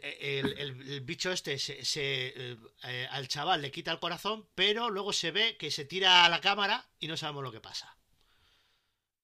el- 0.56 1.00
bicho 1.00 1.32
este 1.32 1.58
se, 1.58 1.84
se, 1.84 2.28
eh, 2.28 2.56
eh, 2.84 3.08
al 3.10 3.26
chaval 3.26 3.60
le 3.60 3.72
quita 3.72 3.90
el 3.90 3.98
corazón, 3.98 4.48
pero 4.54 4.88
luego 4.88 5.12
se 5.12 5.32
ve 5.32 5.56
que 5.56 5.72
se 5.72 5.84
tira 5.84 6.24
a 6.24 6.28
la 6.28 6.40
cámara 6.40 6.86
y 7.00 7.08
no 7.08 7.16
sabemos 7.16 7.42
lo 7.42 7.50
que 7.50 7.60
pasa. 7.60 7.96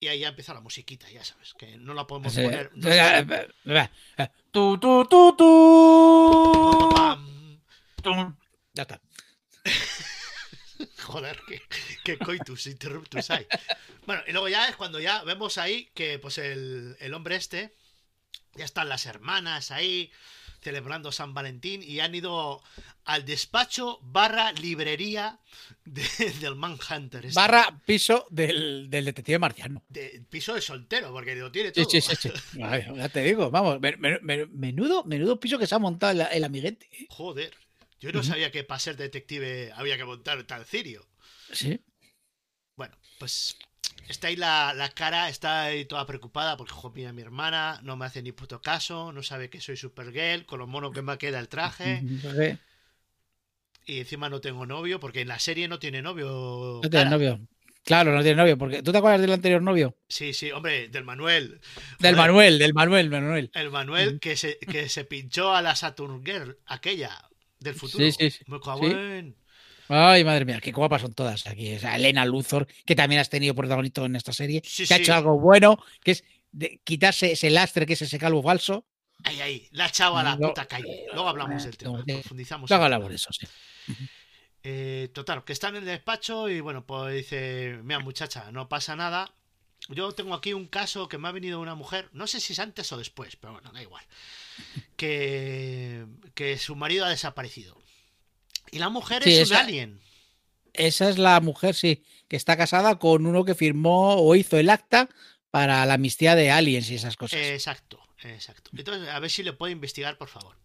Y 0.00 0.08
ahí 0.08 0.18
ya 0.20 0.28
empieza 0.28 0.54
la 0.54 0.60
musiquita, 0.60 1.08
ya 1.08 1.22
sabes, 1.24 1.54
que 1.54 1.76
no 1.76 1.94
la 1.94 2.04
podemos 2.06 2.32
Sí. 2.34 2.42
poner. 2.42 2.72
no 2.74 2.88
Tu, 4.50 4.78
tu, 4.78 5.04
tu. 5.36 6.90
Ya 8.72 8.82
está. 8.82 9.00
Joder, 11.02 11.40
qué, 11.46 11.62
qué 12.04 12.18
coitus 12.18 12.66
interruptus 12.66 13.30
hay. 13.30 13.46
Bueno, 14.06 14.22
y 14.26 14.32
luego 14.32 14.48
ya 14.48 14.68
es 14.68 14.74
cuando 14.76 14.98
ya 14.98 15.22
vemos 15.24 15.58
ahí 15.58 15.90
que 15.94 16.18
pues 16.18 16.38
el, 16.38 16.96
el 17.00 17.14
hombre 17.14 17.36
este, 17.36 17.74
ya 18.54 18.64
están 18.64 18.88
las 18.88 19.06
hermanas 19.06 19.70
ahí 19.70 20.10
celebrando 20.62 21.10
San 21.10 21.32
Valentín 21.32 21.82
y 21.82 22.00
han 22.00 22.14
ido 22.14 22.62
al 23.04 23.24
despacho 23.24 23.98
barra 24.02 24.52
librería 24.52 25.38
de- 25.86 26.32
del 26.40 26.54
Manhunter. 26.54 27.24
este. 27.24 27.34
Barra 27.40 27.80
piso 27.86 28.26
del, 28.30 28.90
del 28.90 29.06
detective 29.06 29.38
marciano. 29.38 29.82
de 29.88 30.22
piso 30.28 30.54
de 30.54 30.60
soltero, 30.60 31.10
porque 31.12 31.34
lo 31.34 31.50
tiene 31.50 31.72
todo. 31.72 31.88
sí, 31.88 32.00
sí, 32.02 32.14
sí. 32.14 32.30
Ay, 32.62 32.84
ya 32.94 33.08
te 33.08 33.22
digo, 33.22 33.50
vamos, 33.50 33.80
men- 33.80 33.98
men- 34.00 34.18
men- 34.22 34.50
menudo, 34.52 35.02
menudo 35.04 35.40
piso 35.40 35.58
que 35.58 35.66
se 35.66 35.74
ha 35.74 35.78
montado 35.78 36.12
el, 36.12 36.20
el 36.30 36.44
amiguete. 36.44 36.88
¿eh? 36.92 37.06
Joder. 37.08 37.54
Yo 37.98 38.12
no 38.12 38.22
sabía 38.22 38.50
que 38.50 38.64
para 38.64 38.78
ser 38.80 38.96
detective 38.96 39.72
había 39.74 39.96
que 39.98 40.04
montar 40.06 40.42
tal 40.44 40.64
cirio. 40.64 41.06
Sí. 41.52 41.80
Bueno, 42.76 42.96
pues 43.18 43.56
Está 44.08 44.28
ahí 44.28 44.36
la, 44.36 44.74
la 44.74 44.88
cara, 44.88 45.28
está 45.28 45.64
ahí 45.64 45.84
toda 45.84 46.06
preocupada 46.06 46.56
porque, 46.56 46.72
jo, 46.72 46.90
mira, 46.90 47.12
mi 47.12 47.22
hermana 47.22 47.80
no 47.82 47.96
me 47.96 48.06
hace 48.06 48.22
ni 48.22 48.32
puto 48.32 48.60
caso, 48.60 49.12
no 49.12 49.22
sabe 49.22 49.50
que 49.50 49.60
soy 49.60 49.76
Supergirl, 49.76 50.46
con 50.46 50.58
lo 50.58 50.66
mono 50.66 50.90
que 50.90 51.02
me 51.02 51.16
queda 51.16 51.38
el 51.38 51.48
traje, 51.48 52.02
y 53.86 53.98
encima 54.00 54.28
no 54.28 54.40
tengo 54.40 54.66
novio, 54.66 55.00
porque 55.00 55.20
en 55.20 55.28
la 55.28 55.38
serie 55.38 55.68
no 55.68 55.78
tiene 55.78 56.02
novio. 56.02 56.80
No 56.82 56.90
tiene 56.90 57.10
novio. 57.10 57.40
Claro, 57.84 58.14
no 58.14 58.22
tiene 58.22 58.36
novio. 58.36 58.58
Porque, 58.58 58.82
¿Tú 58.82 58.92
te 58.92 58.98
acuerdas 58.98 59.20
del 59.20 59.32
anterior 59.32 59.62
novio? 59.62 59.96
Sí, 60.08 60.32
sí, 60.34 60.50
hombre, 60.52 60.88
del 60.88 61.04
Manuel. 61.04 61.60
Del 61.98 62.14
Manuel, 62.14 62.58
del 62.58 62.74
Manuel, 62.74 63.10
Manuel. 63.10 63.50
El 63.54 63.70
Manuel 63.70 64.20
que 64.20 64.36
se, 64.36 64.58
que 64.58 64.88
se 64.88 65.04
pinchó 65.04 65.54
a 65.54 65.62
la 65.62 65.74
Saturn 65.74 66.24
Girl, 66.24 66.58
aquella 66.66 67.10
del 67.58 67.74
futuro. 67.74 68.04
Sí, 68.04 68.12
sí, 68.12 68.30
sí. 68.30 68.44
Me 68.46 68.60
cago 68.60 68.86
en- 68.86 69.36
Ay, 69.92 70.22
madre 70.22 70.44
mía, 70.44 70.60
qué 70.60 70.70
guapas 70.70 71.02
son 71.02 71.12
todas 71.12 71.48
aquí. 71.48 71.74
O 71.74 71.80
sea, 71.80 71.96
Elena 71.96 72.24
Luthor, 72.24 72.68
que 72.86 72.94
también 72.94 73.20
has 73.20 73.28
tenido 73.28 73.56
protagonista 73.56 74.04
en 74.04 74.14
esta 74.14 74.32
serie, 74.32 74.62
Sí, 74.64 74.86
que 74.86 74.94
ha 74.94 74.98
hecho 74.98 75.12
algo 75.12 75.36
bueno, 75.40 75.82
que 76.04 76.12
es 76.12 76.24
de 76.52 76.80
quitarse 76.84 77.32
ese 77.32 77.50
lastre 77.50 77.86
que 77.86 77.94
es 77.94 78.02
ese 78.02 78.16
calvo 78.16 78.40
falso. 78.40 78.86
Ahí, 79.24 79.40
ahí, 79.40 79.68
la 79.72 79.88
echaba 79.88 80.20
a 80.20 80.22
la 80.22 80.36
No, 80.36 80.48
puta 80.48 80.66
calle. 80.66 81.06
Luego 81.12 81.28
hablamos 81.28 81.64
del 81.64 81.76
tema, 81.76 81.98
no, 81.98 82.04
profundizamos. 82.04 82.70
Luego 82.70 82.84
hablamos 82.84 83.08
de 83.08 83.16
eso, 83.16 83.30
sí. 83.32 83.48
Eh, 84.62 85.10
total, 85.12 85.42
que 85.42 85.52
están 85.52 85.74
en 85.74 85.82
el 85.82 85.88
despacho 85.88 86.48
y 86.48 86.60
bueno, 86.60 86.86
pues 86.86 87.14
dice, 87.14 87.80
mira 87.82 87.98
muchacha, 87.98 88.52
no 88.52 88.68
pasa 88.68 88.94
nada. 88.94 89.34
Yo 89.88 90.12
tengo 90.12 90.34
aquí 90.34 90.52
un 90.52 90.66
caso 90.68 91.08
que 91.08 91.18
me 91.18 91.26
ha 91.26 91.32
venido 91.32 91.58
una 91.58 91.74
mujer, 91.74 92.10
no 92.12 92.28
sé 92.28 92.38
si 92.38 92.52
es 92.52 92.60
antes 92.60 92.92
o 92.92 92.96
después, 92.96 93.34
pero 93.34 93.54
bueno, 93.54 93.72
da 93.72 93.82
igual. 93.82 94.04
Que, 94.96 96.06
que 96.34 96.58
su 96.58 96.76
marido 96.76 97.06
ha 97.06 97.08
desaparecido. 97.08 97.76
Y 98.70 98.78
la 98.78 98.88
mujer 98.88 99.22
Sí, 99.22 99.36
es 99.36 99.50
un 99.50 99.56
alien. 99.56 100.00
Esa 100.72 101.08
es 101.08 101.18
la 101.18 101.40
mujer, 101.40 101.74
sí, 101.74 102.04
que 102.28 102.36
está 102.36 102.56
casada 102.56 102.98
con 102.98 103.26
uno 103.26 103.44
que 103.44 103.54
firmó 103.54 104.14
o 104.16 104.36
hizo 104.36 104.56
el 104.56 104.70
acta 104.70 105.08
para 105.50 105.84
la 105.84 105.94
amnistía 105.94 106.36
de 106.36 106.50
aliens 106.50 106.90
y 106.90 106.94
esas 106.94 107.16
cosas. 107.16 107.40
Exacto, 107.40 108.00
exacto. 108.22 108.70
Entonces, 108.76 109.08
a 109.08 109.18
ver 109.18 109.30
si 109.30 109.42
le 109.42 109.52
puede 109.52 109.72
investigar, 109.72 110.16
por 110.16 110.28
favor. 110.28 110.56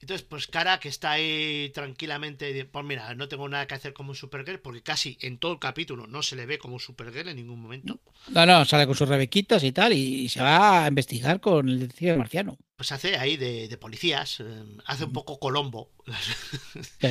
Entonces, 0.00 0.26
pues 0.28 0.46
Cara, 0.46 0.78
que 0.78 0.88
está 0.88 1.12
ahí 1.12 1.70
tranquilamente, 1.74 2.64
pues 2.66 2.84
mira, 2.84 3.14
no 3.14 3.28
tengo 3.28 3.48
nada 3.48 3.66
que 3.66 3.74
hacer 3.74 3.92
como 3.92 4.10
un 4.10 4.16
Supergirl, 4.16 4.60
porque 4.60 4.82
casi 4.82 5.18
en 5.20 5.38
todo 5.38 5.52
el 5.52 5.58
capítulo 5.58 6.06
no 6.06 6.22
se 6.22 6.36
le 6.36 6.46
ve 6.46 6.58
como 6.58 6.74
un 6.74 6.80
Supergirl 6.80 7.28
en 7.28 7.36
ningún 7.36 7.60
momento. 7.60 8.00
No, 8.28 8.46
no, 8.46 8.64
sale 8.64 8.86
con 8.86 8.94
sus 8.94 9.08
rebequitas 9.08 9.64
y 9.64 9.72
tal, 9.72 9.92
y, 9.92 10.28
se 10.28 10.40
va 10.40 10.84
a 10.84 10.88
investigar 10.88 11.40
con 11.40 11.68
el 11.68 11.80
detective 11.80 12.16
marciano. 12.16 12.56
Pues 12.76 12.92
hace 12.92 13.16
ahí 13.16 13.36
de, 13.36 13.66
de 13.66 13.76
policías, 13.76 14.38
eh, 14.38 14.64
hace 14.86 15.04
un 15.04 15.12
poco 15.12 15.40
Colombo. 15.40 15.90
Sí. 17.00 17.08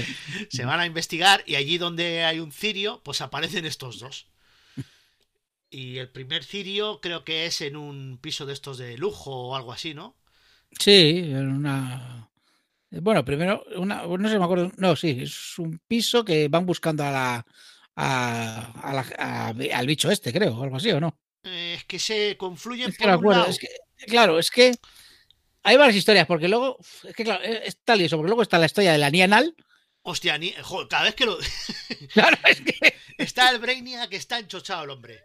se 0.50 0.66
van 0.66 0.80
a 0.80 0.86
investigar 0.86 1.44
y 1.46 1.56
allí 1.56 1.78
donde 1.78 2.24
hay 2.24 2.40
un 2.40 2.54
cirio, 2.54 3.02
pues 3.04 3.20
aparecen 3.20 3.66
estos 3.66 4.00
dos. 4.00 4.28
Y 5.70 5.98
el 5.98 6.10
primer 6.10 6.46
cirio 6.46 7.02
creo 7.02 7.26
que 7.26 7.46
es 7.46 7.60
en 7.60 7.76
un 7.76 8.18
piso 8.22 8.46
de 8.46 8.54
estos 8.54 8.78
de 8.78 8.98
lujo 8.98 9.50
o 9.50 9.56
algo 9.56 9.74
así, 9.74 9.94
¿no? 9.94 10.16
Sí, 10.80 11.24
en 11.26 11.50
una. 11.50 12.30
Bueno, 12.90 13.24
primero, 13.26 13.64
una, 13.76 14.04
no 14.06 14.30
sé, 14.30 14.38
me 14.40 14.46
acuerdo. 14.46 14.72
No, 14.78 14.96
sí, 14.96 15.18
es 15.22 15.60
un 15.60 15.80
piso 15.88 16.24
que 16.24 16.48
van 16.48 16.66
buscando 16.66 17.04
a 17.04 17.12
la. 17.12 17.46
A, 18.00 18.72
a 18.84 18.94
la- 18.94 19.16
a- 19.18 19.78
al 19.80 19.88
bicho 19.88 20.12
este, 20.12 20.32
creo, 20.32 20.56
o 20.56 20.64
algo 20.64 20.78
así, 20.78 20.92
¿o 20.92 21.00
no? 21.00 21.18
Eh, 21.44 21.76
es 21.80 21.86
que 21.86 21.98
se 21.98 22.38
confluyen 22.38 22.90
Es 22.92 22.98
que 22.98 23.04
por 23.06 23.14
no 23.14 23.20
un 23.20 23.32
lado. 23.34 23.46
Es 23.48 23.58
que, 23.60 23.68
claro, 24.06 24.38
es 24.38 24.52
que 24.52 24.74
hay 25.64 25.78
varias 25.78 25.96
historias, 25.98 26.28
porque 26.28 26.48
luego. 26.48 26.78
Es 27.04 27.16
que, 27.16 27.24
claro, 27.24 27.44
es 27.44 27.78
tal 27.84 28.00
y 28.02 28.06
eso, 28.06 28.16
porque 28.18 28.30
luego 28.30 28.44
está 28.44 28.58
la 28.60 28.68
historia 28.68 28.92
de 28.92 29.00
la 29.00 29.10
Nianal. 29.10 29.56
Hostia, 30.04 30.38
ni... 30.38 30.54
joder, 30.62 30.88
cada 30.88 31.04
vez 31.04 31.16
que 31.16 31.26
lo... 31.26 31.38
Claro, 32.14 32.38
es 32.48 32.62
que 32.62 32.94
está 33.18 33.50
el 33.50 33.60
Brainiac 33.60 34.10
que 34.10 34.16
está 34.16 34.40
enchochado 34.40 34.86
el 34.86 34.92
hombre. 34.92 35.20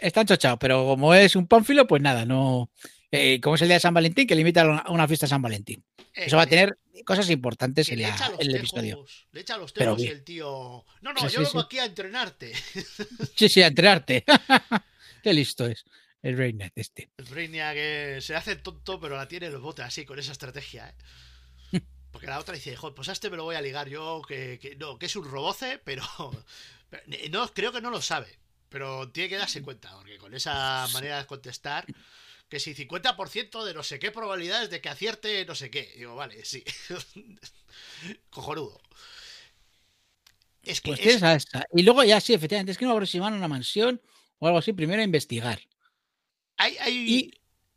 está 0.00 0.22
enchochado, 0.22 0.58
pero 0.58 0.84
como 0.84 1.14
es 1.14 1.36
un 1.36 1.46
pánfilo, 1.46 1.86
pues 1.86 2.02
nada, 2.02 2.24
no. 2.24 2.70
Eh, 3.10 3.40
como 3.40 3.54
es 3.56 3.62
el 3.62 3.68
día 3.68 3.76
de 3.76 3.80
San 3.80 3.94
Valentín, 3.94 4.26
que 4.26 4.34
le 4.34 4.40
invitan 4.42 4.82
a 4.84 4.90
una- 4.90 5.06
fiesta 5.08 5.26
de 5.26 5.30
San 5.30 5.42
Valentín. 5.42 5.84
Eso 6.12 6.36
va 6.36 6.42
a 6.42 6.46
Eh, 6.46 6.48
tener 6.48 6.78
cosas 7.04 7.28
importantes 7.30 7.88
en, 7.90 7.98
le 7.98 8.02
la- 8.04 8.14
echa 8.14 8.28
los 8.30 8.40
en 8.40 8.46
el 8.46 8.52
tejos, 8.54 8.70
episodio. 8.70 9.06
Le 9.32 9.40
echa 9.40 9.56
los 9.58 9.72
Pero 9.72 9.86
tejos 9.92 10.00
y 10.00 10.04
bien. 10.04 10.16
el 10.16 10.24
tío... 10.24 10.84
No, 11.02 11.12
no, 11.12 11.20
Sí, 11.20 11.24
yo 11.26 11.30
sí, 11.30 11.36
vengo 11.38 11.50
sí. 11.60 11.64
aquí 11.66 11.78
a 11.78 11.84
entrenarte. 11.84 12.52
Sí, 13.36 13.48
sí, 13.48 13.62
a 13.62 13.66
entrenarte. 13.68 14.24
Qué 15.22 15.32
listo 15.34 15.66
es 15.66 15.84
el 16.22 16.36
Reynet 16.36 16.72
este. 16.76 17.10
El 17.18 17.24
Brainiac 17.26 17.74
que 17.74 18.18
se 18.20 18.34
hace 18.34 18.56
tonto, 18.56 18.98
pero 18.98 19.16
la 19.16 19.28
tiene 19.28 19.46
en 19.46 19.52
los 19.52 19.62
botes 19.62 19.84
así, 19.84 20.04
con 20.04 20.18
esa 20.18 20.32
estrategia, 20.32 20.88
¿eh? 21.72 21.80
Porque 22.10 22.26
la 22.28 22.38
otra 22.40 22.54
dice, 22.54 22.74
joder, 22.76 22.94
pues 22.94 23.08
a 23.08 23.12
este 23.12 23.28
me 23.30 23.36
lo 23.36 23.44
voy 23.44 23.56
a 23.56 23.60
ligar 23.60 23.88
yo, 23.88 24.22
que, 24.26 24.58
que 24.60 24.74
no, 24.76 24.98
que 24.98 25.06
es 25.06 25.16
un 25.16 25.24
roboce, 25.24 25.78
pero, 25.84 26.02
pero 26.88 27.02
no, 27.30 27.46
creo 27.52 27.72
que 27.72 27.80
no 27.82 27.90
lo 27.90 28.00
sabe. 28.00 28.38
Pero 28.70 29.10
tiene 29.10 29.28
que 29.28 29.36
darse 29.36 29.62
cuenta, 29.62 29.94
porque 29.94 30.16
con 30.18 30.32
esa 30.34 30.88
manera 30.92 31.18
de 31.18 31.26
contestar, 31.26 31.84
que 32.48 32.60
si 32.60 32.74
50% 32.74 33.64
de 33.64 33.74
no 33.74 33.82
sé 33.82 33.98
qué 33.98 34.10
probabilidades 34.12 34.70
de 34.70 34.80
que 34.80 34.88
acierte 34.88 35.44
no 35.46 35.54
sé 35.54 35.70
qué. 35.70 35.92
Digo, 35.96 36.14
vale, 36.14 36.44
sí. 36.44 36.64
Cojonudo. 38.30 38.80
Es 40.62 40.80
que 40.80 40.90
Pues 40.90 41.00
es-. 41.00 41.46
Y 41.74 41.82
luego 41.82 42.02
ya 42.04 42.20
sí, 42.20 42.34
efectivamente, 42.34 42.72
es 42.72 42.78
que 42.78 42.84
no 42.84 42.92
aproximan 42.92 43.32
a 43.34 43.36
una 43.36 43.48
mansión 43.48 44.00
o 44.38 44.46
algo 44.46 44.58
así, 44.58 44.72
primero 44.72 45.00
a 45.00 45.04
investigar. 45.04 45.60
hay, 46.56 46.76
hay- 46.78 47.14
Y 47.14 47.30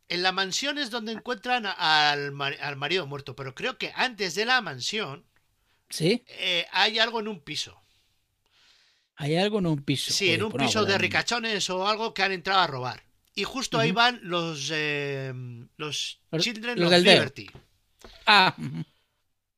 en 0.10 0.24
la 0.24 0.32
mansión 0.32 0.78
es 0.78 0.90
donde 0.90 1.12
encuentran 1.12 1.66
al, 1.66 2.34
al 2.42 2.76
marido 2.78 3.06
muerto, 3.08 3.36
pero 3.36 3.54
creo 3.56 3.78
que 3.78 3.92
antes 3.96 4.36
de 4.36 4.46
la 4.46 4.62
mansión 4.62 5.26
sí, 5.90 6.24
eh, 6.28 6.66
hay 6.72 7.00
algo 7.00 7.20
en 7.20 7.28
un 7.28 7.42
piso. 7.42 7.80
hay 9.16 9.36
algo 9.36 9.60
en 9.60 9.68
un 9.68 9.84
piso. 9.84 10.12
Sí, 10.12 10.32
en 10.34 10.44
un 10.44 10.52
pues 10.52 10.64
piso 10.66 10.86
de 10.86 10.98
ricachones 10.98 11.70
o 11.70 11.88
algo 11.88 12.14
que 12.14 12.24
han 12.24 12.32
entrado 12.32 12.62
a 12.62 12.68
robar. 12.68 13.04
Y 13.40 13.46
justo 13.46 13.80
ahí 13.80 13.94
van 13.94 14.20
los 14.24 14.70
los, 15.78 16.20
los 16.30 16.44
Children 16.44 16.78
los 16.78 16.92
of. 16.92 17.00
Liberty. 17.00 17.50
Ah. 18.26 18.54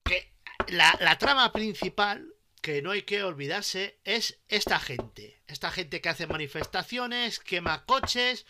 Que 0.03 0.33
la, 0.67 0.95
la 1.01 1.17
trama 1.17 1.51
principal, 1.51 2.27
que 2.61 2.83
no 2.83 2.91
hay 2.91 3.01
que 3.01 3.23
olvidarse, 3.23 4.00
es 4.03 4.39
esta 4.47 4.79
gente. 4.79 5.41
Esta 5.47 5.71
gente 5.71 6.00
que 6.00 6.09
hace 6.09 6.27
manifestaciones, 6.27 7.39
quema 7.39 7.85
coches, 7.85 8.45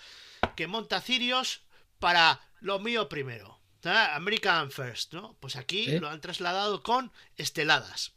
que 0.57 0.67
monta 0.67 0.99
cirios 0.99 1.61
para 1.99 2.41
lo 2.59 2.79
mío 2.79 3.07
primero. 3.07 3.61
American 3.83 4.69
First, 4.69 5.13
¿no? 5.13 5.37
Pues 5.39 5.55
aquí 5.55 5.87
lo 5.99 6.09
han 6.09 6.19
trasladado 6.19 6.83
con 6.83 7.11
esteladas. 7.37 8.11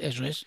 eso 0.00 0.24
es. 0.24 0.46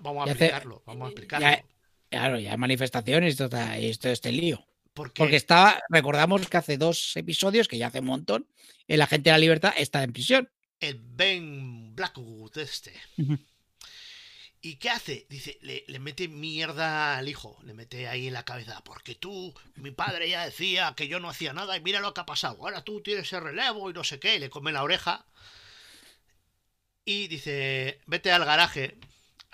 Vamos 0.00 0.22
a 0.28 0.32
hace- 0.32 0.44
explicarlo, 0.46 0.82
vamos 0.84 1.06
a 1.06 1.08
explicarlo. 1.10 1.46
Ya, 1.46 1.64
claro, 2.10 2.38
ya 2.40 2.50
hay 2.50 2.58
manifestaciones 2.58 3.34
y 3.34 3.36
todo, 3.36 3.56
y 3.78 3.86
esto 3.90 4.08
este 4.08 4.32
lío. 4.32 4.66
Porque, 4.98 5.18
Porque 5.22 5.36
estaba, 5.36 5.80
recordamos 5.88 6.48
que 6.48 6.56
hace 6.56 6.76
dos 6.76 7.16
episodios, 7.16 7.68
que 7.68 7.78
ya 7.78 7.86
hace 7.86 8.00
un 8.00 8.06
montón, 8.06 8.48
el 8.88 9.00
agente 9.00 9.30
de 9.30 9.34
la 9.34 9.38
libertad 9.38 9.72
está 9.76 10.02
en 10.02 10.12
prisión. 10.12 10.50
el 10.80 10.98
Ben 11.00 11.94
Blackwood 11.94 12.58
este. 12.58 12.92
¿Y 14.60 14.76
qué 14.76 14.90
hace? 14.90 15.26
Dice, 15.30 15.58
le, 15.62 15.84
le 15.86 15.98
mete 16.00 16.26
mierda 16.26 17.16
al 17.16 17.28
hijo, 17.28 17.58
le 17.64 17.74
mete 17.74 18.08
ahí 18.08 18.26
en 18.26 18.32
la 18.34 18.44
cabeza, 18.44 18.82
porque 18.82 19.14
tú, 19.14 19.54
mi 19.76 19.92
padre 19.92 20.28
ya 20.28 20.44
decía 20.44 20.94
que 20.96 21.06
yo 21.06 21.20
no 21.20 21.28
hacía 21.30 21.52
nada 21.52 21.76
y 21.76 21.80
mira 21.80 22.00
lo 22.00 22.12
que 22.12 22.20
ha 22.22 22.26
pasado, 22.26 22.56
ahora 22.60 22.82
tú 22.82 23.00
tienes 23.00 23.32
el 23.32 23.42
relevo 23.42 23.88
y 23.88 23.92
no 23.94 24.02
sé 24.02 24.18
qué, 24.18 24.34
y 24.36 24.38
le 24.40 24.50
come 24.50 24.72
la 24.72 24.82
oreja. 24.82 25.24
Y 27.04 27.28
dice, 27.28 28.00
vete 28.06 28.30
al 28.32 28.44
garaje, 28.44 28.98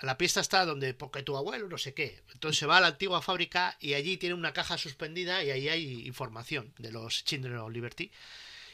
la 0.01 0.17
pista 0.17 0.41
está 0.41 0.65
donde, 0.65 0.93
porque 0.93 1.23
tu 1.23 1.37
abuelo 1.37 1.67
no 1.67 1.77
sé 1.77 1.93
qué. 1.93 2.23
Entonces 2.33 2.59
se 2.59 2.65
va 2.65 2.77
a 2.77 2.81
la 2.81 2.87
antigua 2.87 3.21
fábrica 3.21 3.77
y 3.79 3.93
allí 3.93 4.17
tiene 4.17 4.35
una 4.35 4.53
caja 4.53 4.77
suspendida 4.77 5.43
y 5.43 5.51
ahí 5.51 5.69
hay 5.69 6.07
información 6.07 6.73
de 6.77 6.91
los 6.91 7.23
Children 7.23 7.57
of 7.57 7.71
Liberty. 7.71 8.11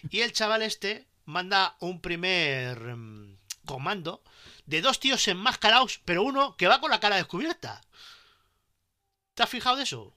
Y 0.10 0.22
el 0.22 0.34
chaval 0.34 0.64
este 0.64 1.08
manda 1.26 1.76
un 1.80 2.02
primer 2.02 2.78
mm, 2.80 3.38
comando 3.66 4.24
de 4.66 4.82
dos 4.82 5.00
tíos 5.00 5.28
enmascarados, 5.28 6.02
pero 6.06 6.24
uno 6.24 6.56
que 6.58 6.68
va 6.68 6.82
con 6.82 6.92
la 6.92 7.00
cara 7.00 7.18
descubierta. 7.18 7.82
¿Te 9.36 9.44
has 9.44 9.50
fijado 9.50 9.78
de 9.78 9.84
eso? 9.84 10.16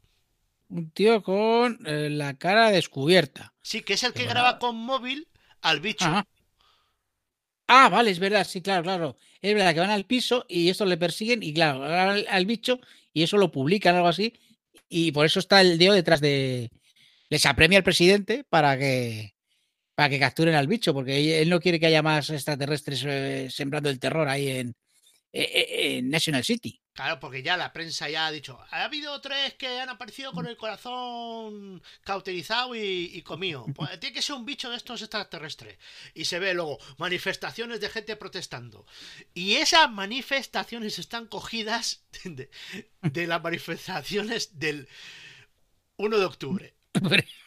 Un 0.69 0.91
tío 0.91 1.23
con 1.23 1.87
eh, 1.87 2.09
la 2.11 2.35
cara 2.35 2.71
descubierta. 2.71 3.53
Sí, 3.63 3.83
que 3.83 3.95
es 3.95 4.03
el 4.03 4.15
que 4.15 4.25
graba 4.25 4.59
con 4.59 4.77
móvil 4.77 5.29
al 5.61 5.81
bicho. 5.81 6.07
Ajá. 6.07 6.27
Ah, 7.67 7.89
vale, 7.89 8.11
es 8.11 8.19
verdad, 8.19 8.45
sí, 8.47 8.61
claro, 8.61 8.83
claro. 8.83 9.17
Es 9.45 9.55
verdad 9.55 9.75
que 9.75 9.81
van 9.81 9.91
al 9.91 10.07
piso 10.07 10.47
y 10.49 10.71
esto 10.71 10.87
le 10.87 10.97
persiguen 10.97 11.43
y 11.43 11.53
claro, 11.53 11.85
al, 11.85 12.27
al 12.31 12.47
bicho 12.47 12.81
y 13.13 13.23
eso 13.25 13.37
lo 13.37 13.53
publican 13.53 13.95
algo 13.95 14.09
así 14.09 14.33
y 14.89 15.13
por 15.13 15.27
eso 15.27 15.39
está 15.39 15.61
el 15.61 15.77
Dio 15.77 15.93
detrás 15.93 16.21
de... 16.23 16.71
Les 17.29 17.45
apremia 17.47 17.77
al 17.79 17.85
presidente 17.85 18.45
para 18.49 18.79
que 18.79 19.35
para 19.95 20.09
que 20.11 20.19
capturen 20.21 20.55
al 20.57 20.67
bicho, 20.69 20.95
porque 20.95 21.43
él- 21.43 21.51
no 21.51 21.61
quiere 21.61 21.79
que 21.81 21.87
haya 21.87 22.03
más 22.03 22.31
extraterrestres 22.31 23.05
eh, 23.07 23.49
sembrando 23.51 23.91
el 23.91 24.01
terror 24.01 24.29
ahí 24.29 24.49
en, 24.49 24.69
eh, 25.33 25.43
eh, 25.55 25.99
en 25.99 26.11
National 26.11 26.45
City. 26.45 26.81
Claro, 26.95 27.19
porque 27.19 27.43
ya 27.43 27.57
la 27.57 27.73
prensa 27.73 28.09
ya 28.09 28.27
ha 28.27 28.31
dicho, 28.31 28.57
ha 28.71 28.85
habido 28.85 29.21
tres 29.21 29.55
que 29.55 29.81
han 29.81 29.89
aparecido 29.89 30.31
con 30.33 30.47
el 30.47 30.57
corazón 30.57 31.83
cauterizado 32.05 32.77
y, 32.77 33.11
y 33.13 33.23
comido. 33.23 33.67
Pues 33.75 33.99
tiene 33.99 34.15
que 34.15 34.23
ser 34.23 34.37
un 34.37 34.45
bicho 34.47 34.71
de 34.71 34.77
estos 34.77 35.03
extraterrestres. 35.03 35.77
Y 36.15 36.25
se 36.27 36.39
ve 36.39 36.55
luego 36.55 36.79
manifestaciones 36.99 37.81
de 37.81 37.89
gente 37.91 38.15
protestando. 38.15 38.87
Y 39.35 39.57
esas 39.57 39.91
manifestaciones 39.91 41.01
están 41.01 41.27
cogidas 41.27 42.05
de, 42.25 42.49
de 43.03 43.27
las 43.27 43.43
manifestaciones 43.43 44.61
del 44.61 44.89
1 45.97 46.19
de 46.19 46.25
octubre. 46.25 46.75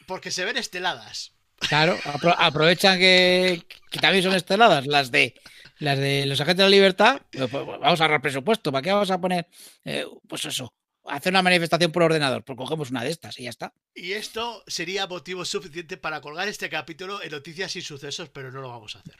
Porque 0.06 0.30
se 0.30 0.44
ven 0.44 0.58
esteladas. 0.58 1.32
Claro, 1.58 1.98
apro- 2.04 2.36
aprovechan 2.38 2.98
que, 2.98 3.66
que 3.90 3.98
también 3.98 4.22
son 4.22 4.34
esteladas 4.34 4.86
las 4.86 5.10
de 5.10 5.34
las 5.78 5.98
de 5.98 6.26
los 6.26 6.40
agentes 6.40 6.58
de 6.58 6.64
la 6.64 6.70
libertad. 6.70 7.20
Pues, 7.30 7.50
pues, 7.50 7.66
vamos 7.66 8.00
a 8.00 8.04
ahorrar 8.04 8.20
presupuesto. 8.22 8.72
¿Para 8.72 8.82
qué 8.82 8.92
vamos 8.92 9.10
a 9.10 9.20
poner, 9.20 9.46
eh, 9.84 10.04
pues 10.28 10.44
eso, 10.44 10.72
hacer 11.04 11.32
una 11.32 11.42
manifestación 11.42 11.92
por 11.92 12.02
ordenador? 12.02 12.44
Pues 12.44 12.56
cogemos 12.56 12.90
una 12.90 13.02
de 13.04 13.10
estas 13.10 13.38
y 13.38 13.44
ya 13.44 13.50
está. 13.50 13.72
Y 13.94 14.12
esto 14.12 14.62
sería 14.66 15.06
motivo 15.06 15.44
suficiente 15.44 15.96
para 15.96 16.20
colgar 16.20 16.48
este 16.48 16.68
capítulo 16.68 17.22
en 17.22 17.30
noticias 17.30 17.74
y 17.76 17.82
sucesos, 17.82 18.28
pero 18.30 18.50
no 18.50 18.60
lo 18.60 18.68
vamos 18.68 18.96
a 18.96 19.00
hacer. 19.00 19.16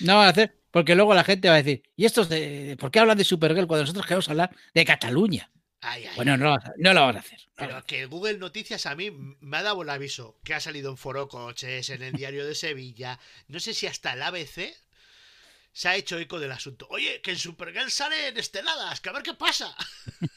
No 0.00 0.16
van 0.16 0.26
a 0.26 0.30
hacer, 0.30 0.58
porque 0.70 0.94
luego 0.94 1.14
la 1.14 1.24
gente 1.24 1.48
va 1.48 1.54
a 1.54 1.62
decir, 1.62 1.82
¿y 1.96 2.04
estos 2.04 2.28
de 2.28 2.76
por 2.78 2.90
qué 2.90 2.98
hablan 3.00 3.16
de 3.18 3.24
Supergirl 3.24 3.66
cuando 3.66 3.84
nosotros 3.84 4.04
queremos 4.06 4.28
hablar 4.28 4.50
de 4.74 4.84
Cataluña? 4.84 5.50
Ay, 5.82 6.04
ay. 6.04 6.16
Bueno, 6.16 6.36
no 6.36 6.44
lo, 6.44 6.50
vamos 6.50 6.64
a- 6.66 6.72
no 6.76 6.92
lo 6.92 7.00
vamos 7.00 7.16
a 7.16 7.18
hacer. 7.20 7.38
Pero 7.56 7.68
vamos 7.70 7.84
que 7.86 8.04
Google 8.04 8.36
Noticias 8.38 8.84
a 8.84 8.94
mí 8.94 9.10
me 9.40 9.56
ha 9.56 9.62
dado 9.62 9.80
el 9.80 9.88
aviso 9.88 10.38
que 10.44 10.52
ha 10.52 10.60
salido 10.60 10.90
en 10.90 10.98
Foro 10.98 11.26
Coches, 11.28 11.88
en 11.88 12.02
el 12.02 12.12
Diario 12.12 12.44
de 12.46 12.54
Sevilla, 12.54 13.18
no 13.48 13.60
sé 13.60 13.72
si 13.72 13.86
hasta 13.86 14.12
el 14.12 14.22
ABC 14.22 14.74
se 15.72 15.88
ha 15.88 15.96
hecho 15.96 16.18
eco 16.18 16.38
del 16.38 16.52
asunto. 16.52 16.86
Oye, 16.90 17.20
que 17.22 17.30
en 17.32 17.38
Supergirl 17.38 17.90
salen 17.90 18.36
esteladas, 18.36 19.00
que 19.00 19.08
a 19.08 19.12
ver 19.12 19.22
qué 19.22 19.34
pasa. 19.34 19.74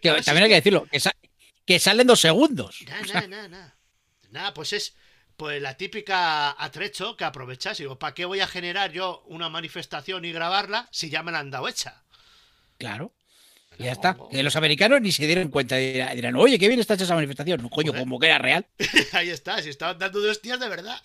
Que 0.00 0.16
si 0.18 0.24
también 0.24 0.44
hay 0.44 0.48
que 0.50 0.54
decirlo, 0.56 0.86
que, 0.90 0.98
sa- 1.00 1.14
que 1.66 1.78
salen 1.78 2.06
dos 2.06 2.20
segundos. 2.20 2.78
Nada, 2.86 3.26
nada, 3.28 3.48
nada, 3.48 3.78
nada. 4.30 4.54
Pues 4.54 4.72
es 4.72 4.94
pues 5.36 5.60
la 5.60 5.76
típica 5.76 6.50
atrecho 6.62 7.16
que 7.16 7.24
aprovechas. 7.24 7.78
Y 7.78 7.84
digo, 7.84 7.98
¿para 7.98 8.14
qué 8.14 8.24
voy 8.24 8.40
a 8.40 8.46
generar 8.46 8.90
yo 8.92 9.22
una 9.26 9.48
manifestación 9.48 10.24
y 10.24 10.32
grabarla 10.32 10.88
si 10.92 11.10
ya 11.10 11.22
me 11.22 11.30
la 11.32 11.40
han 11.40 11.50
dado 11.50 11.68
hecha? 11.68 12.04
Claro. 12.78 13.12
Y 13.80 13.84
ya 13.84 13.92
está. 13.92 14.14
Que 14.30 14.42
los 14.42 14.56
americanos 14.56 15.00
ni 15.00 15.10
se 15.10 15.26
dieron 15.26 15.48
cuenta. 15.48 15.76
Dirán, 15.76 16.36
oye, 16.36 16.58
qué 16.58 16.68
bien 16.68 16.80
está 16.80 16.94
hecha 16.94 17.04
esa 17.04 17.14
manifestación. 17.14 17.62
No, 17.62 17.70
coño, 17.70 17.94
como 17.94 18.18
que 18.18 18.26
era 18.26 18.36
real. 18.38 18.66
Ahí 19.12 19.30
está, 19.30 19.62
si 19.62 19.70
estaban 19.70 19.98
dando 19.98 20.20
de 20.20 20.28
hostias 20.28 20.60
de 20.60 20.68
verdad. 20.68 21.00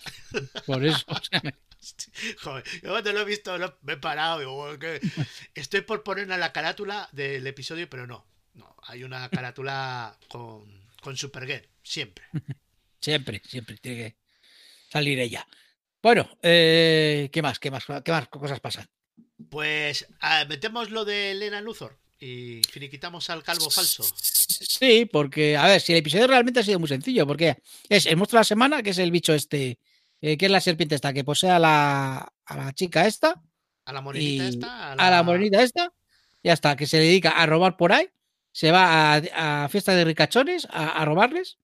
Por 0.66 0.84
eso. 0.84 1.02
o 1.08 1.16
sea, 1.22 1.42
Joder, 2.42 2.64
yo 2.82 2.90
cuando 2.90 3.12
lo 3.12 3.20
he 3.20 3.24
visto 3.24 3.56
lo- 3.56 3.78
me 3.82 3.94
he 3.94 3.96
parado. 3.96 4.40
Digo, 4.40 4.54
"Joder, 4.54 4.78
que 4.78 5.08
Estoy 5.54 5.80
por 5.82 6.02
poner 6.02 6.30
a 6.32 6.36
la 6.36 6.52
carátula 6.52 7.08
del 7.12 7.46
episodio, 7.46 7.88
pero 7.88 8.06
no. 8.06 8.26
No, 8.54 8.76
hay 8.82 9.04
una 9.04 9.28
carátula 9.30 10.18
con, 10.28 10.64
con 11.00 11.16
Supergirl, 11.16 11.66
siempre. 11.82 12.24
siempre, 13.00 13.40
siempre 13.46 13.76
tiene 13.78 13.96
que 13.98 14.16
salir 14.90 15.18
ella. 15.18 15.46
Bueno, 16.02 16.28
eh, 16.42 17.30
¿qué 17.32 17.40
más? 17.40 17.58
¿Qué 17.58 17.70
más? 17.70 17.84
¿Qué 18.04 18.12
más 18.12 18.28
cosas 18.28 18.60
pasan? 18.60 18.86
Pues 19.50 20.06
ah, 20.20 20.44
metemos 20.46 20.90
lo 20.90 21.04
de 21.06 21.30
Elena 21.30 21.60
Luthor 21.62 21.98
y 22.18 22.62
finiquitamos 22.70 23.28
al 23.30 23.42
calvo 23.42 23.68
falso. 23.70 24.02
Sí, 24.18 25.06
porque, 25.10 25.56
a 25.56 25.66
ver, 25.66 25.80
si 25.80 25.92
el 25.92 25.98
episodio 25.98 26.26
realmente 26.26 26.60
ha 26.60 26.62
sido 26.62 26.78
muy 26.78 26.88
sencillo, 26.88 27.26
porque 27.26 27.56
es 27.88 28.06
el 28.06 28.16
monstruo 28.16 28.38
de 28.38 28.40
la 28.40 28.44
semana, 28.44 28.82
que 28.82 28.90
es 28.90 28.98
el 28.98 29.10
bicho 29.10 29.34
este, 29.34 29.78
eh, 30.20 30.36
que 30.36 30.46
es 30.46 30.50
la 30.50 30.60
serpiente 30.60 30.94
esta, 30.94 31.12
que 31.12 31.24
posee 31.24 31.50
a 31.50 31.58
la, 31.58 32.32
a 32.44 32.56
la 32.56 32.72
chica 32.72 33.06
esta, 33.06 33.42
A 33.84 33.92
la 33.92 34.00
morenita 34.00 34.44
y 34.44 34.48
esta. 34.48 34.92
a 34.92 35.10
la 35.10 35.22
morenita 35.22 35.62
esta, 35.62 35.92
ya 36.42 36.52
está, 36.52 36.76
que 36.76 36.86
se 36.86 36.98
dedica 36.98 37.30
a 37.30 37.46
robar 37.46 37.76
por 37.76 37.92
ahí, 37.92 38.08
se 38.52 38.70
va 38.70 39.14
a, 39.16 39.64
a 39.64 39.68
fiestas 39.68 39.96
de 39.96 40.04
ricachones 40.04 40.66
a, 40.70 41.00
a 41.00 41.04
robarles, 41.04 41.58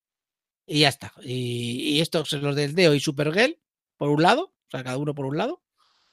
y 0.66 0.80
ya 0.80 0.88
está. 0.88 1.12
Y, 1.22 1.96
y 1.96 2.00
estos, 2.00 2.32
los 2.32 2.54
del 2.56 2.74
Deo 2.74 2.94
y 2.94 3.00
Supergirl, 3.00 3.58
por 3.96 4.10
un 4.10 4.22
lado, 4.22 4.54
o 4.66 4.70
sea, 4.70 4.84
cada 4.84 4.98
uno 4.98 5.14
por 5.14 5.26
un 5.26 5.36
lado, 5.38 5.62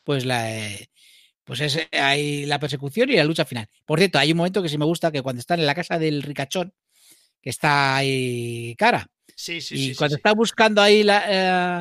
pues 0.04 0.26
la... 0.26 0.56
eh, 0.56 0.90
pues 1.50 1.62
es 1.62 1.80
ahí 1.94 2.46
la 2.46 2.60
persecución 2.60 3.10
y 3.10 3.16
la 3.16 3.24
lucha 3.24 3.44
final. 3.44 3.68
Por 3.84 3.98
cierto, 3.98 4.20
hay 4.20 4.32
un 4.34 4.38
momento 4.38 4.62
que 4.62 4.70
sí 4.70 4.78
me 4.78 4.86
gusta 4.86 5.12
que 5.12 5.24
cuando 5.24 5.40
están 5.40 5.60
en 5.60 5.66
la 5.66 5.74
casa 5.74 5.98
del 5.98 6.22
ricachón, 6.22 6.76
que 7.42 7.50
está 7.50 7.96
ahí 7.96 8.76
cara, 8.78 9.08
Sí, 9.36 9.60
sí, 9.60 9.76
y 9.76 9.88
sí. 9.90 9.96
cuando 9.96 10.16
está 10.18 10.34
buscando 10.34 10.80
ahí 10.80 11.02
la, 11.02 11.24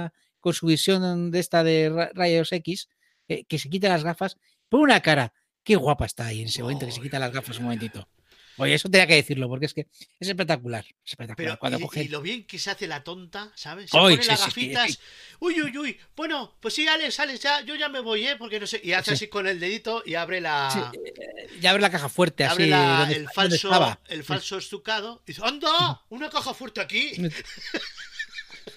eh, 0.06 0.08
con 0.40 0.54
su 0.54 0.66
visión 0.68 1.30
de 1.30 1.38
esta 1.38 1.62
de 1.62 1.90
ra- 1.90 2.10
rayos 2.14 2.50
X, 2.50 2.88
eh, 3.28 3.44
que 3.44 3.58
se 3.58 3.68
quita 3.68 3.90
las 3.90 4.04
gafas, 4.04 4.36
pone 4.70 4.84
una 4.84 5.00
cara. 5.02 5.34
Qué 5.62 5.76
guapa 5.76 6.06
está 6.06 6.24
ahí 6.26 6.40
en 6.40 6.48
ese 6.48 6.62
momento 6.62 6.86
que 6.86 6.92
se 6.92 7.02
quita 7.02 7.18
las 7.18 7.30
gafas 7.32 7.58
un 7.58 7.64
momentito. 7.64 8.08
Oye, 8.58 8.74
eso 8.74 8.88
tenía 8.90 9.06
que 9.06 9.14
decirlo, 9.14 9.48
porque 9.48 9.66
es 9.66 9.74
que 9.74 9.86
es 10.20 10.28
espectacular. 10.28 10.84
es 10.84 11.12
espectacular. 11.12 11.36
Pero, 11.36 11.58
cuando 11.58 11.78
y, 11.78 11.82
coge- 11.82 12.04
y 12.04 12.08
lo 12.08 12.20
bien 12.20 12.44
que 12.46 12.58
se 12.58 12.70
hace 12.70 12.86
la 12.86 13.02
tonta, 13.04 13.52
¿sabes? 13.54 13.90
Se 13.90 13.96
pone 13.98 14.20
sí, 14.22 14.28
las 14.28 14.40
sí, 14.40 14.44
gafitas. 14.46 14.90
sí. 14.92 14.98
Uy, 15.40 15.62
uy, 15.62 15.78
uy. 15.78 16.00
Bueno, 16.16 16.56
pues 16.60 16.74
sí, 16.74 16.86
Alex, 16.88 17.20
Alex, 17.20 17.40
ya, 17.40 17.60
yo 17.62 17.74
ya 17.76 17.88
me 17.88 18.00
voy, 18.00 18.26
¿eh? 18.26 18.36
Porque 18.36 18.58
no 18.60 18.66
sé. 18.66 18.80
Y 18.84 18.92
hace 18.92 19.10
Sí. 19.12 19.14
así 19.14 19.28
con 19.28 19.46
el 19.46 19.58
dedito 19.60 20.02
y 20.04 20.14
abre 20.14 20.40
la. 20.40 20.70
Sí, 20.72 20.98
eh, 20.98 21.48
ya 21.60 21.70
abre 21.70 21.82
la 21.82 21.90
caja 21.90 22.08
fuerte, 22.08 22.44
abre 22.44 22.64
así. 22.64 22.70
la- 22.70 22.98
donde- 23.00 23.14
el 23.16 23.28
falso, 23.30 23.98
el 24.08 24.24
falso 24.24 24.58
estucado. 24.58 25.22
Y 25.26 25.32
dice, 25.32 25.42
¡anda! 25.44 26.02
Una 26.08 26.28
caja 26.28 26.52
fuerte 26.54 26.80
aquí. 26.80 27.12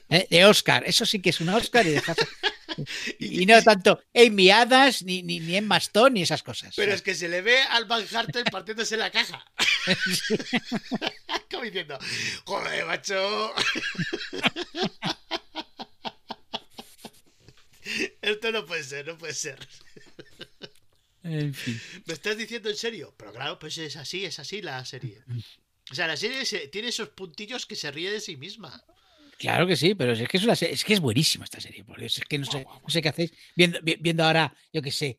Eh, 0.09 0.27
De 0.29 0.45
Oscar, 0.45 0.83
eso 0.85 1.05
sí 1.05 1.21
que 1.21 1.29
es 1.29 1.39
una 1.41 1.55
Oscar 1.55 1.85
y 1.85 1.91
dejas- 1.91 2.17
Y 3.19 3.45
no 3.45 3.61
tanto 3.63 4.01
Amy 4.13 4.49
Adams, 4.51 5.03
ni, 5.03 5.23
ni, 5.23 5.39
ni 5.39 5.55
Emma 5.57 5.77
Stone, 5.77 6.11
ni 6.11 6.21
esas 6.21 6.43
cosas. 6.43 6.73
Pero 6.75 6.93
es 6.93 7.01
que 7.01 7.15
se 7.15 7.27
le 7.27 7.41
ve 7.41 7.59
al 7.61 7.85
Van 7.85 8.05
Harten 8.13 8.43
partiéndose 8.45 8.97
la 8.97 9.11
caja. 9.11 9.43
Como 11.51 11.63
diciendo, 11.63 11.97
joder, 12.45 12.85
macho. 12.85 13.53
Esto 18.21 18.51
no 18.51 18.65
puede 18.65 18.83
ser, 18.83 19.07
no 19.07 19.17
puede 19.17 19.33
ser. 19.33 19.57
En 21.23 21.53
fin. 21.53 21.79
¿Me 22.05 22.13
estás 22.13 22.37
diciendo 22.37 22.69
en 22.69 22.75
serio? 22.77 23.13
Pero 23.17 23.33
claro, 23.33 23.59
pues 23.59 23.77
es 23.77 23.95
así, 23.95 24.25
es 24.25 24.39
así 24.39 24.61
la 24.61 24.83
serie. 24.85 25.23
O 25.91 25.95
sea, 25.95 26.07
la 26.07 26.17
serie 26.17 26.45
se- 26.45 26.67
tiene 26.67 26.89
esos 26.89 27.09
puntillos 27.09 27.65
que 27.65 27.75
se 27.75 27.91
ríe 27.91 28.11
de 28.11 28.21
sí 28.21 28.37
misma. 28.37 28.83
Claro 29.41 29.65
que 29.65 29.75
sí, 29.75 29.95
pero 29.95 30.13
es 30.13 30.27
que 30.29 30.37
es, 30.37 30.43
una 30.43 30.53
es 30.53 30.83
que 30.85 30.93
es 30.93 30.99
buenísima 30.99 31.45
esta 31.45 31.59
serie. 31.59 31.83
Porque 31.83 32.05
es 32.05 32.19
que 32.29 32.37
no 32.37 32.45
sé, 32.45 32.63
no 32.63 32.89
sé 32.89 33.01
qué 33.01 33.09
hacéis 33.09 33.33
viendo, 33.55 33.79
vi- 33.81 33.97
viendo 33.99 34.23
ahora, 34.23 34.53
yo 34.71 34.81
qué 34.81 34.91
sé, 34.91 35.17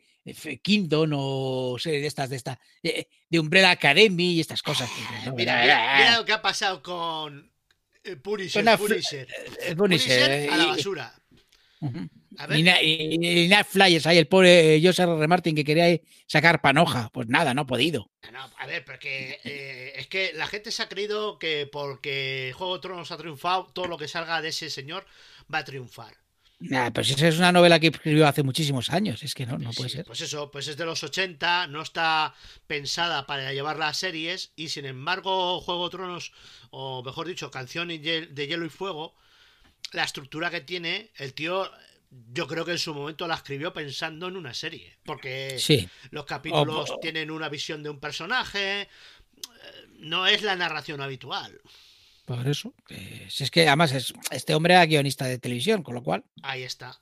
Kingdom 0.62 1.10
o 1.14 1.76
serie 1.80 2.00
de 2.00 2.06
estas, 2.06 2.30
de 2.30 2.36
esta, 2.36 2.58
de, 2.82 3.08
de 3.28 3.38
Umbrella 3.40 3.70
Academy 3.72 4.34
y 4.34 4.40
estas 4.40 4.62
cosas. 4.62 4.88
no, 5.26 5.34
Mira, 5.34 5.60
mira, 5.62 5.94
mira 5.98 6.16
lo 6.18 6.24
que 6.24 6.32
ha 6.32 6.40
pasado 6.40 6.80
con 6.82 7.52
eh, 8.04 8.14
Punisher. 8.16 8.64
Fl- 8.64 8.78
Punisher. 8.78 9.28
eh, 9.60 9.74
Punisher, 9.76 10.50
a 10.50 10.56
la 10.56 10.64
y- 10.78 10.82
A 12.38 12.46
ver, 12.46 12.58
Y, 12.58 12.62
na- 12.62 12.80
y- 12.82 13.44
y 13.44 13.48
Night 13.48 13.66
Flyers, 13.66 14.06
ahí 14.06 14.18
el 14.18 14.26
pobre 14.28 14.80
Joseph 14.82 15.08
R. 15.08 15.28
Martin 15.28 15.54
que 15.54 15.64
quería 15.64 15.98
sacar 16.26 16.60
panoja. 16.60 17.10
Pues 17.12 17.28
nada, 17.28 17.52
no 17.54 17.62
ha 17.62 17.66
podido. 17.66 18.10
No, 18.32 18.48
a 18.56 18.66
ver, 18.66 18.84
porque 18.84 19.40
eh, 19.44 19.92
es 19.96 20.06
que 20.06 20.32
la 20.34 20.46
gente 20.46 20.70
se 20.70 20.82
ha 20.82 20.88
creído 20.88 21.38
que 21.38 21.68
porque 21.70 22.52
Juego 22.56 22.74
de 22.76 22.80
Tronos 22.82 23.10
ha 23.10 23.16
triunfado, 23.18 23.66
todo 23.74 23.86
lo 23.86 23.98
que 23.98 24.08
salga 24.08 24.40
de 24.40 24.48
ese 24.48 24.70
señor 24.70 25.04
va 25.52 25.58
a 25.58 25.64
triunfar. 25.64 26.14
Nah, 26.60 26.90
pero 26.92 27.02
si 27.04 27.14
esa 27.14 27.26
es 27.26 27.38
una 27.38 27.50
novela 27.50 27.80
que 27.80 27.88
escribió 27.88 28.26
hace 28.28 28.44
muchísimos 28.44 28.88
años, 28.90 29.24
es 29.24 29.34
que 29.34 29.44
no, 29.44 29.58
no 29.58 29.72
puede 29.72 29.88
Sí, 29.90 29.96
ser. 29.96 30.04
Pues 30.04 30.20
eso, 30.20 30.48
pues 30.52 30.68
es 30.68 30.76
de 30.76 30.84
los 30.84 31.02
80, 31.02 31.66
no 31.66 31.82
está 31.82 32.34
pensada 32.68 33.26
para 33.26 33.52
llevarla 33.52 33.88
a 33.88 33.94
series 33.94 34.52
y 34.54 34.68
sin 34.68 34.84
embargo 34.86 35.60
Juego 35.60 35.86
de 35.88 35.90
Tronos, 35.90 36.32
o 36.70 37.02
mejor 37.02 37.26
dicho, 37.26 37.50
Canción 37.50 37.88
de 37.88 37.98
Hielo 38.46 38.64
y 38.64 38.68
Fuego, 38.68 39.16
la 39.92 40.04
estructura 40.04 40.50
que 40.50 40.60
tiene, 40.60 41.10
el 41.16 41.34
tío, 41.34 41.70
yo 42.32 42.46
creo 42.46 42.64
que 42.64 42.72
en 42.72 42.78
su 42.78 42.94
momento 42.94 43.26
la 43.26 43.34
escribió 43.34 43.72
pensando 43.72 44.28
en 44.28 44.36
una 44.36 44.54
serie, 44.54 44.96
porque 45.04 45.56
Sí, 45.58 45.88
los 46.10 46.24
capítulos 46.24 46.90
O- 46.90 46.98
tienen 47.00 47.30
una 47.30 47.48
visión 47.48 47.82
de 47.82 47.90
un 47.90 47.98
personaje, 48.00 48.82
eh, 48.82 48.88
no 49.98 50.26
es 50.26 50.42
la 50.42 50.56
narración 50.56 51.00
habitual. 51.00 51.60
por 52.24 52.46
eso. 52.46 52.72
que 52.86 53.26
si 53.30 53.44
es 53.44 53.50
que 53.50 53.66
además 53.66 53.92
es, 53.92 54.14
este 54.30 54.54
hombre 54.54 54.74
era 54.74 54.86
guionista 54.86 55.26
de 55.26 55.38
televisión, 55.38 55.82
con 55.82 55.94
lo 55.94 56.02
cual, 56.02 56.24
Ahí 56.42 56.62
está. 56.62 57.00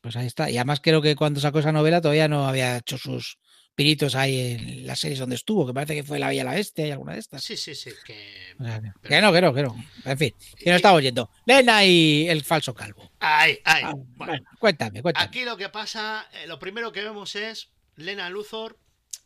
pues 0.00 0.16
ahí 0.16 0.26
está. 0.26 0.50
Y 0.50 0.56
además 0.56 0.80
creo 0.82 1.02
que 1.02 1.14
cuando 1.14 1.40
sacó 1.40 1.58
esa 1.58 1.72
novela 1.72 2.00
todavía 2.00 2.26
no 2.26 2.48
había 2.48 2.78
hecho 2.78 2.96
sus 2.98 3.38
piritos 3.74 4.14
ahí 4.14 4.52
en 4.52 4.86
las 4.86 5.00
series 5.00 5.18
donde 5.18 5.36
estuvo, 5.36 5.66
que 5.66 5.72
parece 5.72 5.94
que 5.94 6.02
fue 6.02 6.18
La 6.18 6.32
y 6.34 6.42
la 6.42 6.52
Bestia 6.52 6.86
y 6.86 6.90
alguna 6.90 7.14
de 7.14 7.20
estas. 7.20 7.42
Sí, 7.42 7.56
sí, 7.56 7.74
sí, 7.74 7.90
que... 8.04 8.54
O 8.58 8.64
sea, 8.64 8.80
que, 8.80 9.08
que 9.08 9.20
no, 9.20 9.32
que 9.32 9.40
no, 9.40 9.54
que 9.54 9.62
no. 9.62 9.84
En 10.04 10.18
fin, 10.18 10.34
que 10.58 10.70
no 10.70 10.76
estamos 10.76 10.98
oyendo. 10.98 11.30
Lena 11.46 11.84
y 11.84 12.28
el 12.28 12.44
falso 12.44 12.74
calvo. 12.74 13.10
Ay, 13.20 13.58
ay. 13.64 13.82
Ah, 13.86 13.92
Bueno, 13.94 14.06
bueno, 14.16 14.44
cuéntame, 14.58 15.02
cuéntame. 15.02 15.24
Aquí 15.26 15.44
lo 15.44 15.56
que 15.56 15.68
pasa, 15.68 16.28
eh, 16.32 16.46
lo 16.46 16.58
primero 16.58 16.92
que 16.92 17.02
vemos 17.02 17.34
es 17.36 17.70
Lena 17.96 18.28
Luthor, 18.28 18.78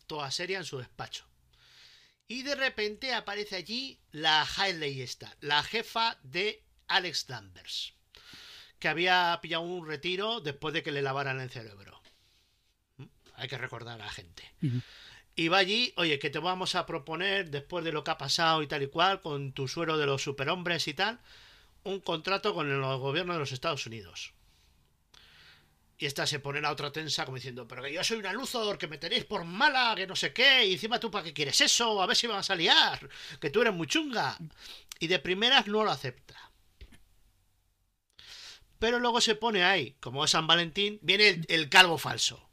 toda 0.07 0.31
seria 0.31 0.59
en 0.59 0.65
su 0.65 0.79
despacho. 0.79 1.27
Y 2.27 2.43
de 2.43 2.55
repente 2.55 3.13
aparece 3.13 3.57
allí 3.57 4.01
la 4.11 4.47
Hailey 4.57 5.03
esta, 5.03 5.37
la 5.41 5.63
jefa 5.63 6.19
de 6.23 6.65
Alex 6.87 7.27
Danvers, 7.27 7.95
que 8.79 8.89
había 8.89 9.39
pillado 9.43 9.63
un 9.63 9.87
retiro 9.87 10.41
después 10.41 10.73
de 10.75 10.83
que 10.83 10.93
le 10.93 11.03
lavaran 11.03 11.41
el 11.41 11.51
cerebro. 11.51 12.01
Hay 13.35 13.49
que 13.49 13.59
recordar 13.59 14.01
a 14.01 14.05
la 14.05 14.11
gente. 14.11 14.51
Y 15.37 15.49
va 15.49 15.59
allí, 15.59 15.93
oye, 15.97 16.19
que 16.19 16.31
te 16.31 16.39
vamos 16.39 16.75
a 16.75 16.87
proponer, 16.87 17.51
después 17.51 17.85
de 17.85 17.93
lo 17.93 18.05
que 18.05 18.13
ha 18.13 18.19
pasado 18.19 18.63
y 18.63 18.69
tal 18.69 18.83
y 18.83 18.87
cual, 18.87 19.21
con 19.21 19.53
tu 19.53 19.67
suero 19.67 19.99
de 19.99 20.07
los 20.07 20.23
superhombres 20.23 20.87
y 20.87 20.95
tal, 20.95 21.21
un 21.83 22.01
contrato 22.01 22.55
con 22.55 22.71
el 22.71 22.81
gobierno 22.81 23.33
de 23.33 23.41
los 23.41 23.53
Estados 23.53 23.87
Unidos. 23.87 24.33
Y 25.99 26.07
esta 26.07 26.27
se 26.27 26.41
pone 26.41 26.61
la 26.61 26.73
otra 26.73 26.93
tensa 26.93 27.25
como 27.25 27.37
diciendo, 27.37 27.69
pero 27.69 27.83
que 27.83 27.93
yo 27.93 28.03
soy 28.03 28.19
una 28.19 28.33
Luthor, 28.33 28.79
que 28.79 28.89
me 28.89 28.99
tenéis 28.99 29.25
por 29.25 29.45
mala, 29.45 29.95
que 29.97 30.07
no 30.07 30.17
sé 30.17 30.33
qué, 30.33 30.67
y 30.67 30.75
encima 30.75 30.99
tú 30.99 31.11
para 31.11 31.25
qué 31.25 31.33
quieres 31.33 31.61
eso, 31.61 32.03
a 32.03 32.07
ver 32.07 32.17
si 32.17 32.27
me 32.27 32.35
vas 32.35 32.51
a 32.51 32.57
liar, 32.57 33.09
que 33.41 33.51
tú 33.51 33.63
eres 33.63 33.75
muy 33.75 33.87
chunga. 33.87 34.37
Y 34.99 35.07
de 35.07 35.19
primeras 35.19 35.67
no 35.67 35.85
lo 35.85 35.91
acepta. 35.91 36.51
Pero 38.79 38.99
luego 38.99 39.21
se 39.21 39.35
pone 39.35 39.65
ahí, 39.65 39.97
como 40.01 40.25
es 40.25 40.33
San 40.33 40.47
Valentín, 40.47 40.99
viene 41.01 41.29
el, 41.29 41.47
el 41.49 41.69
calvo 41.69 41.97
falso. 41.97 42.49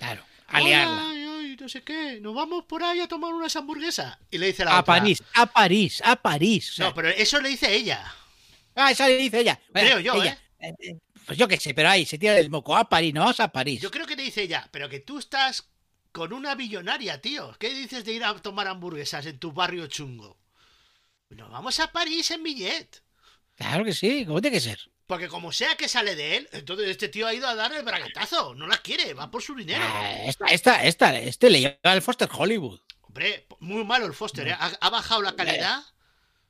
Claro, 0.00 0.24
a 0.46 0.60
liarla. 0.62 1.10
Ay, 1.10 1.24
ay, 1.24 1.56
no 1.60 1.68
sé 1.68 1.82
qué, 1.82 2.20
nos 2.22 2.34
vamos 2.34 2.64
por 2.64 2.82
ahí 2.82 3.00
a 3.00 3.06
tomar 3.06 3.34
unas 3.34 3.54
hamburguesas. 3.54 4.16
Y 4.30 4.38
le 4.38 4.46
dice 4.46 4.64
la 4.64 4.70
A 4.70 4.80
otra, 4.80 4.94
París, 4.94 5.22
a 5.34 5.44
París, 5.44 6.00
a 6.02 6.16
París. 6.16 6.70
o 6.70 6.72
sea, 6.72 6.86
No, 6.86 6.94
pero 6.94 7.08
eso 7.10 7.38
le 7.38 7.50
dice 7.50 7.70
ella. 7.74 8.02
Ah, 8.74 8.90
eso 8.92 9.06
le 9.06 9.18
dice 9.18 9.40
ella. 9.40 9.60
Creo 9.70 10.00
yo, 10.00 10.14
ella, 10.14 10.38
eh, 10.58 10.72
eh, 10.78 10.96
Pues 11.26 11.36
yo 11.36 11.46
qué 11.46 11.58
sé, 11.58 11.74
pero 11.74 11.90
ahí 11.90 12.06
se 12.06 12.16
tira 12.16 12.38
el 12.38 12.48
moco. 12.48 12.74
A 12.74 12.88
París, 12.88 13.12
no 13.12 13.20
vamos 13.20 13.40
a 13.40 13.48
París. 13.52 13.82
Yo 13.82 13.90
creo 13.90 14.06
que 14.06 14.16
te 14.16 14.22
dice 14.22 14.42
ella, 14.42 14.66
pero 14.72 14.88
que 14.88 15.00
tú 15.00 15.18
estás 15.18 15.68
con 16.12 16.32
una 16.32 16.54
billonaria, 16.54 17.20
tío. 17.20 17.54
¿Qué 17.58 17.74
dices 17.74 18.06
de 18.06 18.14
ir 18.14 18.24
a 18.24 18.34
tomar 18.40 18.66
hamburguesas 18.66 19.26
en 19.26 19.38
tu 19.38 19.52
barrio 19.52 19.86
chungo? 19.86 20.38
Nos 21.28 21.50
vamos 21.50 21.78
a 21.78 21.92
París 21.92 22.30
en 22.30 22.42
billet. 22.42 23.02
Claro 23.56 23.84
que 23.84 23.92
sí, 23.92 24.24
¿cómo 24.24 24.40
tiene 24.40 24.56
que 24.56 24.62
ser? 24.62 24.80
Porque 25.10 25.26
como 25.26 25.50
sea 25.50 25.74
que 25.74 25.88
sale 25.88 26.14
de 26.14 26.36
él, 26.36 26.48
entonces 26.52 26.88
este 26.88 27.08
tío 27.08 27.26
ha 27.26 27.34
ido 27.34 27.48
a 27.48 27.56
darle 27.56 27.78
el 27.78 27.84
braguetazo. 27.84 28.54
No 28.54 28.68
la 28.68 28.76
quiere, 28.76 29.12
va 29.12 29.28
por 29.28 29.42
su 29.42 29.56
dinero. 29.56 29.82
Ah, 29.84 30.22
esta, 30.24 30.46
esta, 30.46 30.84
esta, 30.84 31.18
este 31.18 31.50
le 31.50 31.58
lleva 31.58 31.94
el 31.94 32.00
Foster 32.00 32.28
Hollywood. 32.32 32.78
Hombre, 33.00 33.44
muy 33.58 33.82
malo 33.82 34.06
el 34.06 34.14
Foster, 34.14 34.46
¿eh? 34.46 34.52
Ha, 34.52 34.70
ha 34.80 34.88
bajado 34.88 35.22
la 35.22 35.34
calidad. 35.34 35.82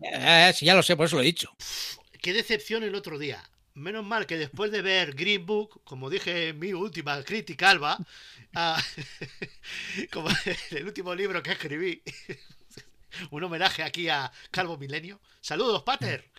Eh, 0.03 0.53
sí, 0.55 0.67
ya 0.67 0.75
lo 0.75 0.83
sé, 0.83 0.95
por 0.95 1.07
eso 1.07 1.17
lo 1.17 1.23
he 1.23 1.25
dicho. 1.25 1.57
Qué 2.21 2.35
decepción 2.35 2.83
el 2.83 2.95
otro 2.95 3.19
día. 3.19 3.43
Menos 3.73 4.05
mal 4.05 4.27
que 4.27 4.37
después 4.37 4.71
de 4.71 4.83
ver 4.83 5.15
Green 5.15 5.47
Book, 5.47 5.81
como 5.85 6.11
dije 6.11 6.49
en 6.49 6.59
mi 6.59 6.75
última 6.75 7.23
crítica, 7.23 7.71
Alba, 7.71 7.97
ah, 8.55 8.79
como 10.13 10.29
el 10.73 10.85
último 10.85 11.15
libro 11.15 11.43
que 11.43 11.53
escribí, 11.53 12.03
un 13.31 13.43
homenaje 13.43 13.83
aquí 13.83 14.11
a 14.11 14.31
Calvo 14.51 14.77
Milenio. 14.77 15.19
Saludos, 15.41 15.83
Pater. 15.83 16.31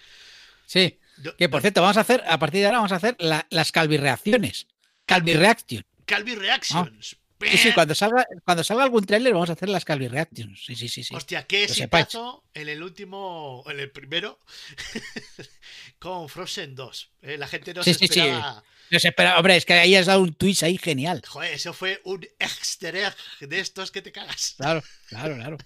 Sí. 0.68 1.00
Que 1.38 1.50
por 1.50 1.62
cierto, 1.62 1.82
vamos 1.82 1.98
a 1.98 2.02
hacer, 2.02 2.24
a 2.28 2.40
partir 2.40 2.62
de 2.62 2.66
ahora 2.68 2.78
vamos 2.80 2.92
a 2.92 2.96
hacer 2.96 3.16
la- 3.20 3.46
las 3.50 3.72
Calvi-reacciones. 3.72 4.68
Calvi-reaction. 5.06 5.86
Calvi 6.06 6.36
Reactions. 6.36 7.18
Sí, 7.42 7.58
sí, 7.58 7.74
cuando 7.74 7.96
salga, 7.96 8.24
cuando 8.46 8.64
salga 8.64 8.84
algún 8.84 9.04
tráiler 9.04 9.34
vamos 9.34 9.50
a 9.50 9.54
hacer 9.54 9.68
las 9.70 9.84
Calvi-reactions. 9.84 10.64
Sí, 10.64 10.76
sí, 10.76 10.88
sí, 10.88 11.04
sí. 11.04 11.16
Hostia, 11.16 11.48
qué 11.48 11.64
exitazo 11.64 12.44
en 12.54 12.70
el 12.70 12.84
último, 12.84 13.64
en 13.68 13.80
el 13.80 13.90
primero, 13.92 14.40
con 16.00 16.30
Frozen 16.30 16.76
2. 16.76 17.12
Eh, 17.24 17.38
La 17.38 17.48
gente 17.48 17.74
no 17.74 17.84
Sí, 17.84 17.94
se 17.94 18.00
sí, 18.00 18.08
sí. 18.08 18.20
esperaba. 18.20 18.64
No 18.92 19.00
sé, 19.00 19.12
pero, 19.14 19.38
hombre, 19.38 19.56
es 19.56 19.66
que 19.66 19.74
ahí 19.74 19.96
has 19.96 20.06
dado 20.08 20.22
un 20.22 20.34
twist 20.34 20.64
ahí 20.64 20.78
genial. 20.78 21.22
Joder, 21.26 21.54
eso 21.54 21.72
fue 21.74 22.02
un 22.04 22.28
easter 22.40 22.96
egg 22.96 23.16
de 23.40 23.60
estos 23.60 23.90
que 23.90 24.02
te 24.02 24.12
cagas. 24.12 24.56
Claro, 24.58 24.84
claro, 25.08 25.36
claro. 25.36 25.58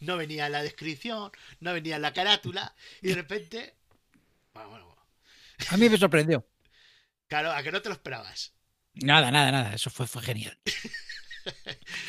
No 0.00 0.16
venía 0.18 0.46
en 0.46 0.52
la 0.52 0.62
descripción, 0.62 1.32
no 1.60 1.72
venía 1.72 1.96
en 1.96 2.02
la 2.02 2.12
carátula, 2.12 2.74
y 3.02 3.08
de 3.08 3.14
repente. 3.14 3.74
Bueno, 4.52 4.68
bueno. 4.70 4.93
A 5.70 5.76
mí 5.76 5.88
me 5.88 5.96
sorprendió. 5.96 6.46
Claro, 7.28 7.52
a 7.52 7.62
que 7.62 7.72
no 7.72 7.80
te 7.82 7.88
lo 7.88 7.94
esperabas. 7.94 8.52
Nada, 8.94 9.30
nada, 9.30 9.50
nada. 9.50 9.74
Eso 9.74 9.90
fue, 9.90 10.06
fue 10.06 10.22
genial. 10.22 10.56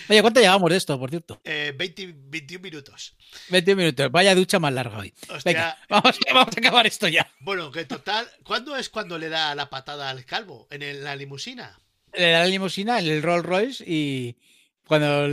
Oye, 0.09 0.21
¿cuánto 0.21 0.39
llevamos 0.39 0.69
de 0.69 0.77
esto, 0.77 0.97
por 0.99 1.09
cierto? 1.09 1.41
Eh, 1.43 1.73
20, 1.75 2.13
21 2.15 2.61
minutos. 2.61 3.15
20 3.49 3.75
minutos. 3.75 4.11
Vaya 4.11 4.33
ducha 4.35 4.59
más 4.59 4.71
larga 4.73 4.97
hoy. 4.99 5.13
Hostia. 5.29 5.51
Venga, 5.51 5.77
vamos, 5.89 6.17
vamos 6.33 6.55
a 6.55 6.59
acabar 6.59 6.87
esto 6.87 7.07
ya. 7.07 7.29
Bueno, 7.39 7.71
que 7.71 7.85
total. 7.85 8.29
¿Cuándo 8.43 8.77
es 8.77 8.89
cuando 8.89 9.17
le 9.17 9.29
da 9.29 9.53
la 9.55 9.69
patada 9.69 10.09
al 10.09 10.25
calvo? 10.25 10.67
¿En 10.71 10.81
el- 10.83 11.03
la 11.03 11.15
limusina? 11.15 11.77
Le 12.13 12.31
da 12.31 12.39
la 12.39 12.45
limusina 12.45 12.99
en 12.99 13.07
el 13.07 13.21
Rolls 13.23 13.45
Royce 13.45 13.83
y 13.85 14.37
cuando 14.87 15.27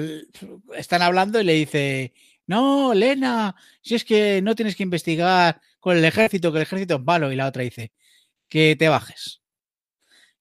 están 0.74 1.02
hablando 1.02 1.40
y 1.40 1.44
le 1.44 1.52
dice, 1.52 2.12
no, 2.46 2.92
Lena, 2.94 3.54
si 3.82 3.94
es 3.94 4.04
que 4.04 4.40
no 4.42 4.56
tienes 4.56 4.74
que 4.74 4.82
investigar 4.82 5.60
con 5.78 5.96
el 5.96 6.04
ejército, 6.04 6.50
que 6.50 6.58
el 6.58 6.62
ejército 6.62 6.96
es 6.96 7.02
malo. 7.02 7.30
Y 7.30 7.36
la 7.36 7.46
otra 7.46 7.62
dice, 7.62 7.92
que 8.52 8.76
te 8.76 8.90
bajes. 8.90 9.40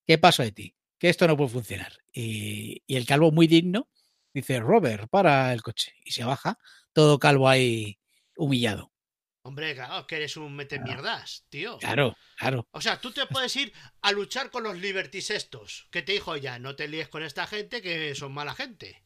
¿Qué 0.06 0.18
pasó 0.18 0.44
de 0.44 0.52
ti? 0.52 0.76
Que 1.00 1.08
esto 1.08 1.30
no 1.30 1.38
puede 1.38 1.52
funcionar. 1.52 1.94
Y, 2.12 2.84
y 2.86 2.98
el 2.98 3.06
calvo 3.06 3.32
muy 3.32 3.48
digno 3.48 3.88
dice, 4.34 4.60
Robert, 4.60 5.10
para 5.10 5.54
el 5.54 5.62
coche. 5.62 5.94
Y 6.04 6.12
se 6.12 6.26
baja, 6.26 6.60
todo 6.92 7.20
calvo 7.20 7.48
ahí 7.48 8.00
humillado. 8.36 8.92
Hombre, 9.44 9.74
claro, 9.76 10.06
que 10.08 10.18
eres 10.18 10.36
un 10.36 10.54
mete 10.54 10.78
mierdas, 10.80 11.46
tío. 11.48 11.78
Claro, 11.78 12.18
claro. 12.36 12.68
O 12.72 12.82
sea, 12.82 13.00
tú 13.00 13.14
te 13.14 13.26
puedes 13.28 13.56
ir 13.56 13.72
a 14.02 14.12
luchar 14.12 14.52
con 14.52 14.64
los 14.64 14.78
liberties 14.78 15.30
estos. 15.30 15.88
Que 15.90 16.02
te 16.02 16.12
dijo 16.12 16.36
ella, 16.36 16.60
no 16.60 16.76
te 16.76 16.90
líes 16.90 17.08
con 17.08 17.24
esta 17.24 17.48
gente 17.48 17.82
que 17.82 18.14
son 18.14 18.34
mala 18.34 18.54
gente. 18.56 19.02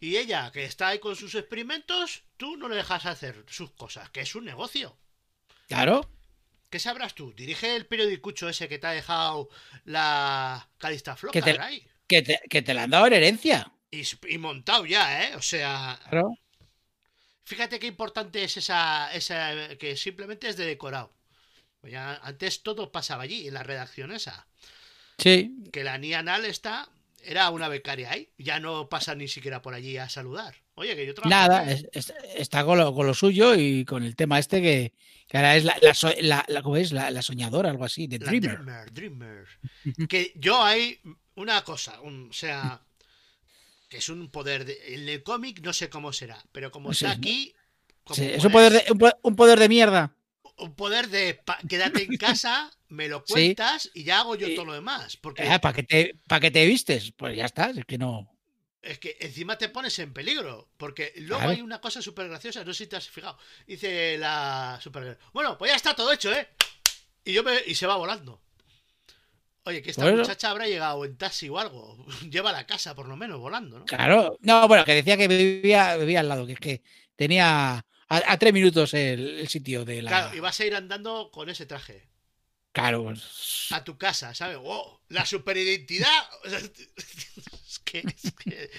Y 0.00 0.18
ella, 0.18 0.52
que 0.52 0.66
está 0.66 0.88
ahí 0.88 0.98
con 0.98 1.16
sus 1.16 1.34
experimentos, 1.34 2.24
tú 2.36 2.58
no 2.58 2.68
le 2.68 2.76
dejas 2.76 3.06
hacer 3.06 3.42
sus 3.48 3.70
cosas, 3.70 4.10
que 4.10 4.20
es 4.20 4.34
un 4.34 4.44
negocio. 4.44 4.98
Claro. 5.66 6.10
¿Qué 6.70 6.78
sabrás 6.78 7.14
tú? 7.14 7.32
Dirige 7.32 7.76
el 7.76 7.86
periodicucho 7.86 8.48
ese 8.48 8.68
que 8.68 8.78
te 8.78 8.86
ha 8.86 8.90
dejado 8.90 9.48
la 9.84 10.68
Calista 10.78 11.14
Que 11.14 11.18
Floca 11.18 11.40
te- 11.40 11.60
ahí. 11.60 11.86
Que 12.06 12.22
te, 12.22 12.40
que 12.48 12.62
te 12.62 12.74
la 12.74 12.84
han 12.84 12.90
dado 12.90 13.06
en 13.06 13.12
herencia. 13.14 13.72
Y, 13.90 14.02
y 14.28 14.38
montado 14.38 14.84
ya, 14.86 15.24
¿eh? 15.24 15.36
O 15.36 15.42
sea, 15.42 15.98
Claro. 16.08 16.34
fíjate 17.44 17.78
qué 17.78 17.86
importante 17.86 18.42
es 18.44 18.56
esa, 18.56 19.12
esa 19.14 19.76
que 19.78 19.96
simplemente 19.96 20.48
es 20.48 20.56
de 20.56 20.66
decorado. 20.66 21.12
Pues 21.80 21.92
ya 21.92 22.16
antes 22.22 22.62
todo 22.62 22.90
pasaba 22.90 23.22
allí, 23.22 23.46
en 23.48 23.54
la 23.54 23.62
redacción 23.62 24.12
esa. 24.12 24.46
Sí, 25.18 25.54
que 25.72 25.84
la 25.84 25.98
Nia 25.98 26.22
Nal 26.22 26.44
está 26.44 26.88
era 27.22 27.50
una 27.50 27.68
becaria 27.68 28.10
ahí, 28.12 28.30
ya 28.38 28.60
no 28.60 28.88
pasa 28.88 29.14
ni 29.14 29.28
siquiera 29.28 29.62
por 29.62 29.74
allí 29.74 29.96
a 29.98 30.08
saludar. 30.08 30.54
Oye, 30.76 30.94
que 30.94 31.06
yo 31.06 31.14
trabajo 31.14 31.30
Nada, 31.30 31.60
aquí. 31.60 31.72
es- 31.72 31.86
es- 32.10 32.14
está 32.36 32.64
con 32.64 32.78
lo, 32.78 32.94
con 32.94 33.06
lo 33.06 33.14
suyo 33.14 33.54
y 33.54 33.84
con 33.84 34.02
el 34.02 34.14
tema 34.14 34.38
este 34.38 34.60
que, 34.60 34.92
que 35.26 35.36
ahora 35.38 35.56
es 35.56 35.64
la, 35.64 35.76
la, 35.80 35.94
so- 35.94 36.12
la- 36.20 36.44
la- 36.48 36.62
¿cómo 36.62 36.76
es? 36.76 36.92
La, 36.92 37.10
la 37.10 37.22
soñadora, 37.22 37.70
algo 37.70 37.84
así, 37.84 38.06
de 38.06 38.18
Dreamer. 38.18 38.62
Dreamer, 38.62 38.92
Dreamer. 38.92 39.46
que 40.08 40.32
yo 40.36 40.62
hay 40.62 41.00
una 41.34 41.64
cosa, 41.64 42.00
un- 42.02 42.28
o 42.30 42.32
sea, 42.32 42.82
que 43.88 43.98
es 43.98 44.08
un 44.10 44.30
poder 44.30 44.64
de, 44.66 44.78
en 44.94 45.08
el 45.08 45.22
cómic 45.22 45.60
no 45.62 45.72
sé 45.72 45.88
cómo 45.88 46.12
será, 46.12 46.44
pero 46.52 46.70
como 46.70 46.92
Sí, 46.92 47.04
está 47.06 47.12
es- 47.12 47.18
aquí 47.18 47.54
como 48.04 48.16
Sí, 48.16 48.24
es 48.24 48.44
un 48.44 48.52
poder, 48.52 48.72
de, 48.72 48.92
un, 48.92 48.98
po- 48.98 49.18
un 49.22 49.34
poder 49.36 49.58
de 49.58 49.68
mierda. 49.68 50.14
un 50.58 50.74
poder 50.74 51.08
de 51.08 51.34
pa- 51.34 51.58
quédate 51.68 52.02
en 52.04 52.16
casa, 52.18 52.70
me 52.88 53.08
lo 53.08 53.20
Sí. 53.26 53.32
cuentas 53.32 53.90
y 53.94 54.04
ya 54.04 54.20
hago 54.20 54.36
yo 54.36 54.54
todo 54.54 54.66
lo 54.66 54.72
demás, 54.74 55.16
porque 55.16 55.42
¿Para 55.60 55.72
qué, 55.74 55.82
te, 55.82 56.14
pa' 56.28 56.38
te 56.40 56.66
vistes? 56.66 57.12
Pues 57.12 57.34
ya 57.36 57.46
está, 57.46 57.70
es 57.70 57.84
que 57.86 57.96
no. 57.98 58.30
Es 58.86 58.98
que 58.98 59.16
encima 59.20 59.58
te 59.58 59.68
pones 59.68 59.98
en 59.98 60.12
peligro, 60.12 60.68
porque 60.76 61.12
luego 61.16 61.38
Claro. 61.38 61.50
hay 61.52 61.60
una 61.60 61.80
cosa 61.80 62.00
súper 62.00 62.28
graciosa, 62.28 62.64
no 62.64 62.72
sé 62.72 62.84
si 62.84 62.90
te 62.90 62.96
has 62.96 63.08
fijado. 63.08 63.36
Dice 63.66 64.16
la 64.18 64.78
Supergirl, 64.82 65.18
bueno, 65.32 65.58
pues 65.58 65.72
ya 65.72 65.76
está 65.76 65.94
todo 65.94 66.12
hecho, 66.12 66.32
¿eh? 66.32 66.48
Y, 67.24 67.32
yo 67.32 67.42
me, 67.42 67.56
y 67.66 67.74
se 67.74 67.86
va 67.86 67.96
volando. 67.96 68.40
Oye, 69.64 69.82
que 69.82 69.90
esta 69.90 70.02
Bueno. 70.02 70.18
muchacha 70.18 70.50
habrá 70.50 70.68
llegado 70.68 71.04
en 71.04 71.16
taxi 71.16 71.48
o 71.48 71.58
algo. 71.58 72.06
Lleva 72.30 72.50
a 72.50 72.52
la 72.52 72.66
casa, 72.66 72.94
por 72.94 73.08
lo 73.08 73.16
menos, 73.16 73.40
volando, 73.40 73.80
¿no? 73.80 73.84
Claro. 73.84 74.38
No, 74.40 74.68
bueno, 74.68 74.84
que 74.84 74.94
decía 74.94 75.16
que 75.16 75.26
vivía, 75.26 75.96
vivía 75.96 76.20
al 76.20 76.28
lado, 76.28 76.46
que 76.46 76.52
es 76.52 76.60
que 76.60 76.82
tenía 77.16 77.78
a, 77.78 77.84
a 78.08 78.38
tres 78.38 78.52
minutos 78.52 78.94
el, 78.94 79.40
el 79.40 79.48
sitio 79.48 79.84
de 79.84 80.02
la. 80.02 80.10
Claro, 80.10 80.36
y 80.36 80.40
vas 80.40 80.60
a 80.60 80.64
ir 80.64 80.76
andando 80.76 81.30
con 81.32 81.48
ese 81.48 81.66
traje 81.66 82.06
Claro, 82.76 83.10
a 83.70 83.84
tu 83.84 83.96
casa, 83.96 84.34
¿sabes? 84.34 84.58
¡Wow! 84.58 85.00
La 85.08 85.24
superidentidad. 85.24 86.12
Es, 87.66 87.78
que, 87.84 87.98
es 88.00 88.32
que- 88.38 88.70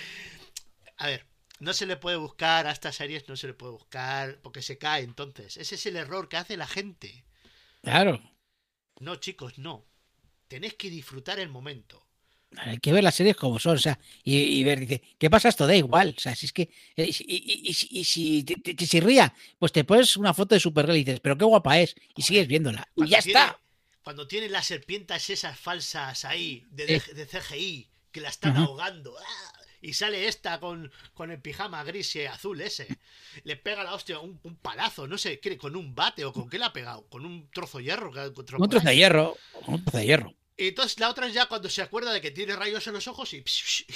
A 0.98 1.08
ver, 1.08 1.26
no 1.60 1.74
se 1.74 1.88
le 1.88 1.98
puede 1.98 2.18
buscar 2.18 2.68
a 2.68 2.72
estas 2.72 2.96
series, 2.96 3.28
no 3.28 3.36
se 3.36 3.48
le 3.48 3.54
puede 3.56 3.72
buscar 3.74 4.40
porque 4.44 4.62
se 4.62 4.78
cae 4.78 5.02
entonces. 5.04 5.58
Ese 5.58 5.74
es 5.76 5.86
el 5.88 5.96
error 5.96 6.30
que 6.30 6.38
hace 6.38 6.58
la 6.58 6.68
gente. 6.68 7.26
claro. 7.82 8.22
No, 9.00 9.16
chicos, 9.16 9.58
no. 9.58 9.86
Tenéis 10.48 10.76
que 10.76 10.90
disfrutar 10.92 11.40
el 11.40 11.50
momento. 11.50 12.04
Hay 12.58 12.78
que 12.78 12.92
ver 12.94 13.04
las 13.04 13.16
series 13.16 13.36
como 13.36 13.58
son, 13.60 13.76
o 13.76 13.80
sea, 13.80 14.00
y, 14.24 14.38
y 14.38 14.64
ver, 14.64 14.80
dice, 14.80 15.02
¿qué 15.20 15.30
pasa? 15.30 15.50
Esto 15.50 15.66
da 15.68 15.76
igual, 15.76 16.14
o 16.18 16.20
sea, 16.20 16.36
si 16.36 16.46
es 16.48 16.54
que, 16.54 16.70
eh, 16.96 17.06
y, 17.08 17.14
si- 17.14 17.26
y- 17.28 17.70
y 17.70 17.74
si- 17.74 17.88
y 17.92 18.04
si 18.04 18.44
te, 18.44 18.56
te- 18.56 18.74
te 18.76 18.88
chirría, 18.88 19.34
pues 19.60 19.72
te 19.72 19.84
pones 19.84 20.16
una 20.18 20.34
foto 20.36 20.54
de 20.56 20.60
Supergirl 20.62 20.96
y 20.98 21.04
dices, 21.04 21.20
pero 21.20 21.38
qué 21.38 21.46
guapa 21.46 21.80
es, 21.80 21.96
y 22.16 22.22
sigues 22.22 22.48
viéndola, 22.48 22.88
y 22.96 23.08
ya 23.10 23.22
tiene- 23.22 23.40
está. 23.40 23.60
Cuando 24.08 24.26
tiene 24.26 24.48
las 24.48 24.65
serpientes 24.65 25.30
esas 25.30 25.60
falsas 25.60 26.24
ahí 26.24 26.65
de, 26.70 26.86
de 26.86 27.28
CGI 27.28 27.89
que 28.10 28.22
la 28.22 28.30
están 28.30 28.54
Ajá. 28.54 28.63
ahogando. 28.63 29.13
¡ah! 29.20 29.54
Y 29.82 29.96
sale 29.96 30.30
esta 30.30 30.62
con, 30.62 30.89
con 31.13 31.30
el 31.30 31.41
pijama 31.41 31.84
gris 31.84 32.15
y 32.15 32.26
azul 32.26 32.62
ese. 32.62 32.88
Le 33.43 33.58
pega 33.58 33.84
la 33.84 33.93
hostia 33.93 34.20
un, 34.20 34.39
un 34.43 34.56
palazo, 34.56 35.10
no 35.10 35.17
sé, 35.17 35.41
con 35.60 35.76
un 35.76 35.93
bate 35.93 36.24
o 36.24 36.32
con 36.32 36.50
qué 36.50 36.58
le 36.58 36.63
ha 36.63 36.72
pegado. 36.72 37.06
Con 37.10 37.26
un 37.26 37.52
trozo 37.52 37.80
de 37.80 37.84
hierro 37.84 38.13
que 38.13 38.22
ha 38.22 38.24
encontrado 38.24 38.63
Un 38.63 38.70
trozo 38.70 38.88
de 38.88 38.96
hierro, 38.96 39.38
un 39.65 39.84
trozo 39.84 39.98
de 39.98 40.06
hierro. 40.06 40.34
Y 40.60 40.70
entonces 40.70 41.00
la 41.00 41.10
otra 41.10 41.28
es 41.28 41.34
ya 41.36 41.46
cuando 41.46 41.70
se 41.70 41.84
acuerda 41.84 42.12
de 42.12 42.20
que 42.20 42.32
tiene 42.32 42.56
rayos 42.56 42.88
en 42.88 42.93
los 42.93 43.08
ojos 43.08 43.32
y, 43.34 43.43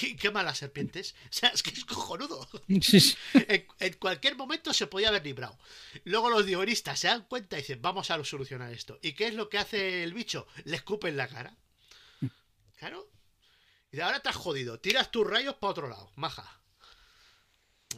y 0.03 0.15
quema 0.15 0.43
las 0.43 0.59
serpientes. 0.59 1.15
O 1.29 1.33
sea, 1.33 1.49
es 1.49 1.63
que 1.63 1.71
es 1.71 1.85
cojonudo. 1.85 2.47
Sí. 2.81 3.15
En, 3.33 3.65
en 3.79 3.93
cualquier 3.93 4.35
momento 4.35 4.71
se 4.73 4.85
podía 4.87 5.09
haber 5.09 5.25
librado. 5.25 5.57
Luego 6.03 6.29
los 6.29 6.45
guionistas 6.45 6.99
se 6.99 7.07
dan 7.07 7.25
cuenta 7.25 7.57
y 7.57 7.61
dicen, 7.61 7.81
vamos 7.81 8.11
a 8.11 8.23
solucionar 8.23 8.71
esto. 8.71 8.99
¿Y 9.01 9.13
qué 9.13 9.27
es 9.27 9.33
lo 9.33 9.49
que 9.49 9.57
hace 9.57 10.03
el 10.03 10.13
bicho? 10.13 10.45
Le 10.65 10.75
escupe 10.75 11.09
en 11.09 11.17
la 11.17 11.27
cara. 11.27 11.57
Claro. 12.77 13.09
Y 13.91 13.97
de 13.97 14.03
ahora 14.03 14.19
te 14.19 14.29
has 14.29 14.35
jodido. 14.35 14.79
Tiras 14.79 15.09
tus 15.11 15.25
rayos 15.27 15.55
para 15.55 15.71
otro 15.71 15.89
lado. 15.89 16.11
Maja. 16.15 16.61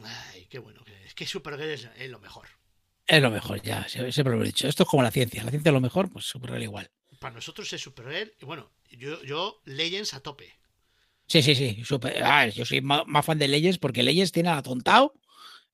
Ay, 0.02 0.46
qué 0.46 0.58
bueno. 0.58 0.82
que- 0.84 1.04
Es 1.04 1.14
que 1.14 1.26
Supergirl 1.26 1.70
es, 1.70 1.88
es 1.96 2.10
lo 2.10 2.18
mejor. 2.18 2.48
Es 3.06 3.20
lo 3.20 3.30
mejor, 3.30 3.60
ya, 3.62 3.86
sie- 3.88 4.10
siempre 4.10 4.34
lo 4.36 4.42
he 4.42 4.46
dicho. 4.46 4.66
Esto 4.66 4.82
es 4.84 4.88
como 4.88 5.02
la 5.02 5.10
ciencia. 5.10 5.44
La 5.44 5.50
ciencia 5.50 5.68
es 5.70 5.74
lo 5.74 5.80
mejor, 5.80 6.10
pues 6.10 6.24
Supergirl 6.24 6.62
igual. 6.62 6.90
Para 7.18 7.34
nosotros 7.34 7.72
es 7.72 7.80
Supergirl. 7.80 8.32
Y 8.40 8.44
bueno, 8.44 8.70
yo, 8.90 9.22
yo 9.24 9.60
Legends 9.64 10.14
a 10.14 10.20
tope. 10.20 10.52
Sí, 11.26 11.42
sí, 11.42 11.54
sí. 11.54 11.82
super- 11.84 12.22
ah, 12.22 12.46
yo 12.48 12.64
soy 12.64 12.80
más, 12.82 13.04
fan 13.24 13.38
de 13.38 13.48
Leyes 13.48 13.78
porque 13.78 14.02
Leyes 14.02 14.30
tiene 14.32 14.50
a 14.50 14.62
Tontao, 14.62 15.14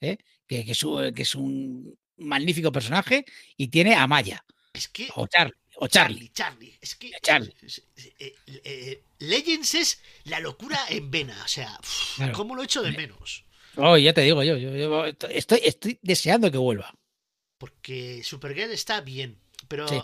¿eh? 0.01 0.19
que, 0.47 0.65
que 0.65 0.73
es 0.73 0.83
un, 0.85 1.13
que 1.13 1.23
es 1.23 1.35
un 1.35 1.99
magnífico 2.17 2.71
personaje, 2.71 3.25
y 3.57 3.69
tiene 3.69 3.95
a 3.95 4.07
Maya, 4.07 4.45
Es 4.73 4.89
que 4.89 5.09
o 5.17 5.27
Charlie. 5.27 5.55
O 5.77 5.89
Charlie. 5.89 6.29
Charlie, 6.31 6.77
Es 6.81 6.95
que 6.95 7.11
Charlie. 7.23 7.55
es- 7.63 7.83
es- 7.97 8.13
eh, 8.19 8.35
eh, 8.65 9.03
Legends 9.19 9.75
es 9.75 10.03
la 10.25 10.39
locura 10.41 10.79
en 10.89 11.11
vena. 11.11 11.41
O 11.45 11.49
sea, 11.49 11.77
uf, 11.81 12.17
Claro. 12.17 12.33
¿cómo 12.35 12.55
lo 12.55 12.63
echo 12.63 12.83
de 12.83 12.93
menos? 12.93 13.45
Oh, 13.77 13.97
ya 13.97 14.13
te 14.13 14.21
digo 14.23 14.43
yo, 14.43 14.57
yo, 14.57 14.77
yo 14.77 15.07
estoy, 15.31 15.61
estoy 15.65 15.99
deseando 16.03 16.51
que 16.51 16.59
vuelva. 16.59 16.93
Porque 17.59 18.23
Supergirl 18.25 18.73
está 18.73 19.01
bien, 19.01 19.41
pero 19.69 19.89
Sí. 19.89 20.01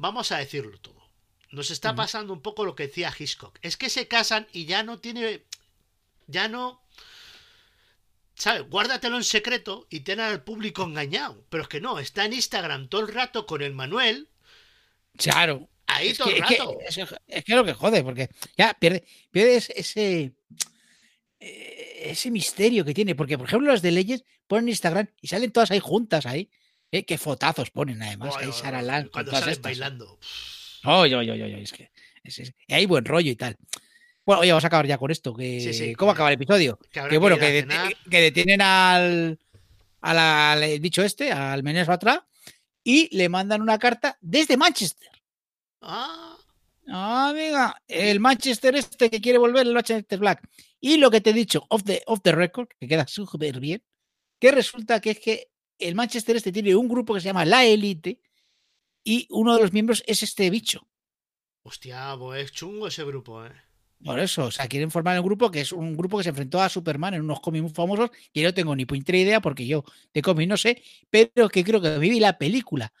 Vamos 0.00 0.32
a 0.32 0.38
decirlo 0.38 0.78
todo. 0.80 0.98
Nos 1.50 1.70
está 1.70 1.94
pasando 1.94 2.32
un 2.32 2.40
poco 2.42 2.64
lo 2.64 2.74
que 2.74 2.86
decía 2.86 3.12
Hitchcock. 3.16 3.58
Es 3.62 3.76
que 3.76 3.90
se 3.90 4.08
casan 4.08 4.46
y 4.52 4.64
ya 4.64 4.82
no 4.82 4.98
tiene. 4.98 5.42
Ya 6.26 6.48
no. 6.48 6.80
¿Sabes? 8.34 8.62
Guárdatelo 8.70 9.16
en 9.16 9.24
secreto 9.24 9.86
y 9.90 10.00
ten 10.00 10.20
al 10.20 10.42
público 10.42 10.84
engañado. 10.84 11.44
Pero 11.50 11.64
es 11.64 11.68
que 11.68 11.80
no, 11.80 11.98
está 11.98 12.24
en 12.24 12.32
Instagram 12.32 12.88
todo 12.88 13.02
el 13.02 13.08
rato 13.12 13.46
con 13.46 13.62
el 13.62 13.72
Manuel. 13.74 14.28
Claro. 15.16 15.68
Ahí 15.86 16.08
Es 16.08 16.18
todo 16.18 16.28
que, 16.28 16.36
el 16.36 16.40
rato. 16.42 16.78
es 16.86 16.94
que- 16.96 17.06
es 17.26 17.44
que 17.44 17.54
lo 17.56 17.64
que 17.64 17.74
jode, 17.74 18.02
porque 18.04 18.30
ya 18.56 18.72
pierde, 18.74 19.04
pierdes 19.32 19.70
ese, 19.70 20.32
eh, 21.40 22.02
ese 22.04 22.30
misterio 22.30 22.84
que 22.84 22.94
tiene. 22.94 23.14
Porque, 23.16 23.36
por 23.36 23.48
ejemplo, 23.48 23.70
los 23.72 23.82
de 23.82 23.90
Leyes 23.90 24.24
ponen 24.46 24.68
Instagram 24.68 25.08
y 25.20 25.26
salen 25.28 25.50
todas 25.50 25.70
ahí 25.72 25.80
juntas 25.80 26.26
ahí. 26.26 26.48
¿Eh? 26.92 27.04
Qué 27.04 27.18
fotazos 27.18 27.70
ponen 27.70 28.02
además. 28.02 28.34
Ahí 28.36 28.50
Cuando 29.10 29.32
salen 29.32 29.48
estas. 29.50 29.60
bailando. 29.62 30.18
Oh, 30.84 31.06
yo, 31.06 31.22
yo, 31.22 31.34
yo, 31.34 31.46
yo, 31.46 31.58
es 31.58 31.72
que 31.72 31.90
es- 32.24 32.52
hay 32.68 32.86
buen 32.86 33.04
rollo 33.04 33.30
y 33.30 33.36
tal. 33.36 33.56
Bueno, 34.24 34.42
oye, 34.42 34.50
vamos 34.52 34.64
a 34.64 34.66
acabar 34.68 34.86
ya 34.86 34.98
con 34.98 35.10
esto. 35.10 35.34
Que, 35.34 35.60
Sí, 35.60 35.74
sí, 35.74 35.94
¿Cómo 35.94 36.12
que- 36.12 36.14
acaba 36.14 36.28
el 36.30 36.34
episodio? 36.34 36.78
Que 36.90 37.18
bueno, 37.18 37.36
que, 37.38 37.60
cenar. 37.60 37.88
deti- 37.88 37.96
que 38.10 38.20
detienen 38.20 38.60
al, 38.62 39.38
al, 40.00 40.18
al 40.18 40.80
bicho 40.80 41.02
este, 41.02 41.32
al 41.32 41.62
Menes 41.62 41.86
Batra, 41.86 42.26
y 42.84 43.14
le 43.16 43.28
mandan 43.28 43.60
una 43.62 43.78
carta 43.78 44.16
desde 44.20 44.56
Manchester. 44.56 45.08
Ah, 45.80 46.36
Ah, 46.92 47.28
amiga, 47.28 47.80
el 47.86 48.18
Manchester 48.18 48.74
este 48.74 49.10
que 49.10 49.20
quiere 49.20 49.38
volver, 49.38 49.64
el 49.64 49.74
Manchester 49.74 50.18
Black. 50.18 50.42
Y 50.80 50.96
lo 50.96 51.08
que 51.10 51.20
te 51.20 51.30
he 51.30 51.32
dicho, 51.32 51.64
off 51.68 51.84
the, 51.84 52.02
off 52.06 52.20
the 52.22 52.32
record, 52.32 52.66
que 52.80 52.88
queda 52.88 53.06
súper 53.06 53.60
bien, 53.60 53.80
que 54.40 54.50
resulta 54.50 55.00
que 55.00 55.10
es 55.10 55.20
que 55.20 55.49
el 55.80 55.94
Manchester 55.94 56.36
este 56.36 56.52
tiene 56.52 56.74
un 56.76 56.88
grupo 56.88 57.14
que 57.14 57.20
se 57.20 57.26
llama 57.26 57.44
La 57.44 57.64
Elite 57.64 58.20
y 59.04 59.26
uno 59.30 59.54
de 59.56 59.62
los 59.62 59.72
miembros 59.72 60.02
es 60.06 60.22
este 60.22 60.50
bicho. 60.50 60.88
hostia, 61.62 62.14
pues 62.18 62.44
es 62.44 62.52
chungo 62.52 62.86
ese 62.86 63.04
grupo, 63.04 63.44
eh. 63.44 63.52
Por 64.02 64.18
eso, 64.18 64.46
o 64.46 64.50
sea, 64.50 64.66
quieren 64.66 64.90
formar 64.90 65.18
un 65.20 65.26
grupo 65.26 65.50
que 65.50 65.60
es 65.60 65.72
un 65.72 65.94
grupo 65.94 66.16
que 66.16 66.24
se 66.24 66.30
enfrentó 66.30 66.60
a 66.62 66.70
Superman 66.70 67.14
en 67.14 67.20
unos 67.22 67.40
cómics 67.40 67.62
muy 67.62 67.72
famosos 67.72 68.10
que 68.32 68.42
no 68.42 68.54
tengo 68.54 68.74
ni 68.74 68.86
puñetera 68.86 69.18
idea 69.18 69.40
porque 69.42 69.66
yo 69.66 69.84
de 70.14 70.22
cómics 70.22 70.48
no 70.48 70.56
sé, 70.56 70.82
pero 71.10 71.50
que 71.50 71.62
creo 71.64 71.80
que 71.82 71.98
vi 71.98 72.18
la 72.18 72.38
película 72.38 72.92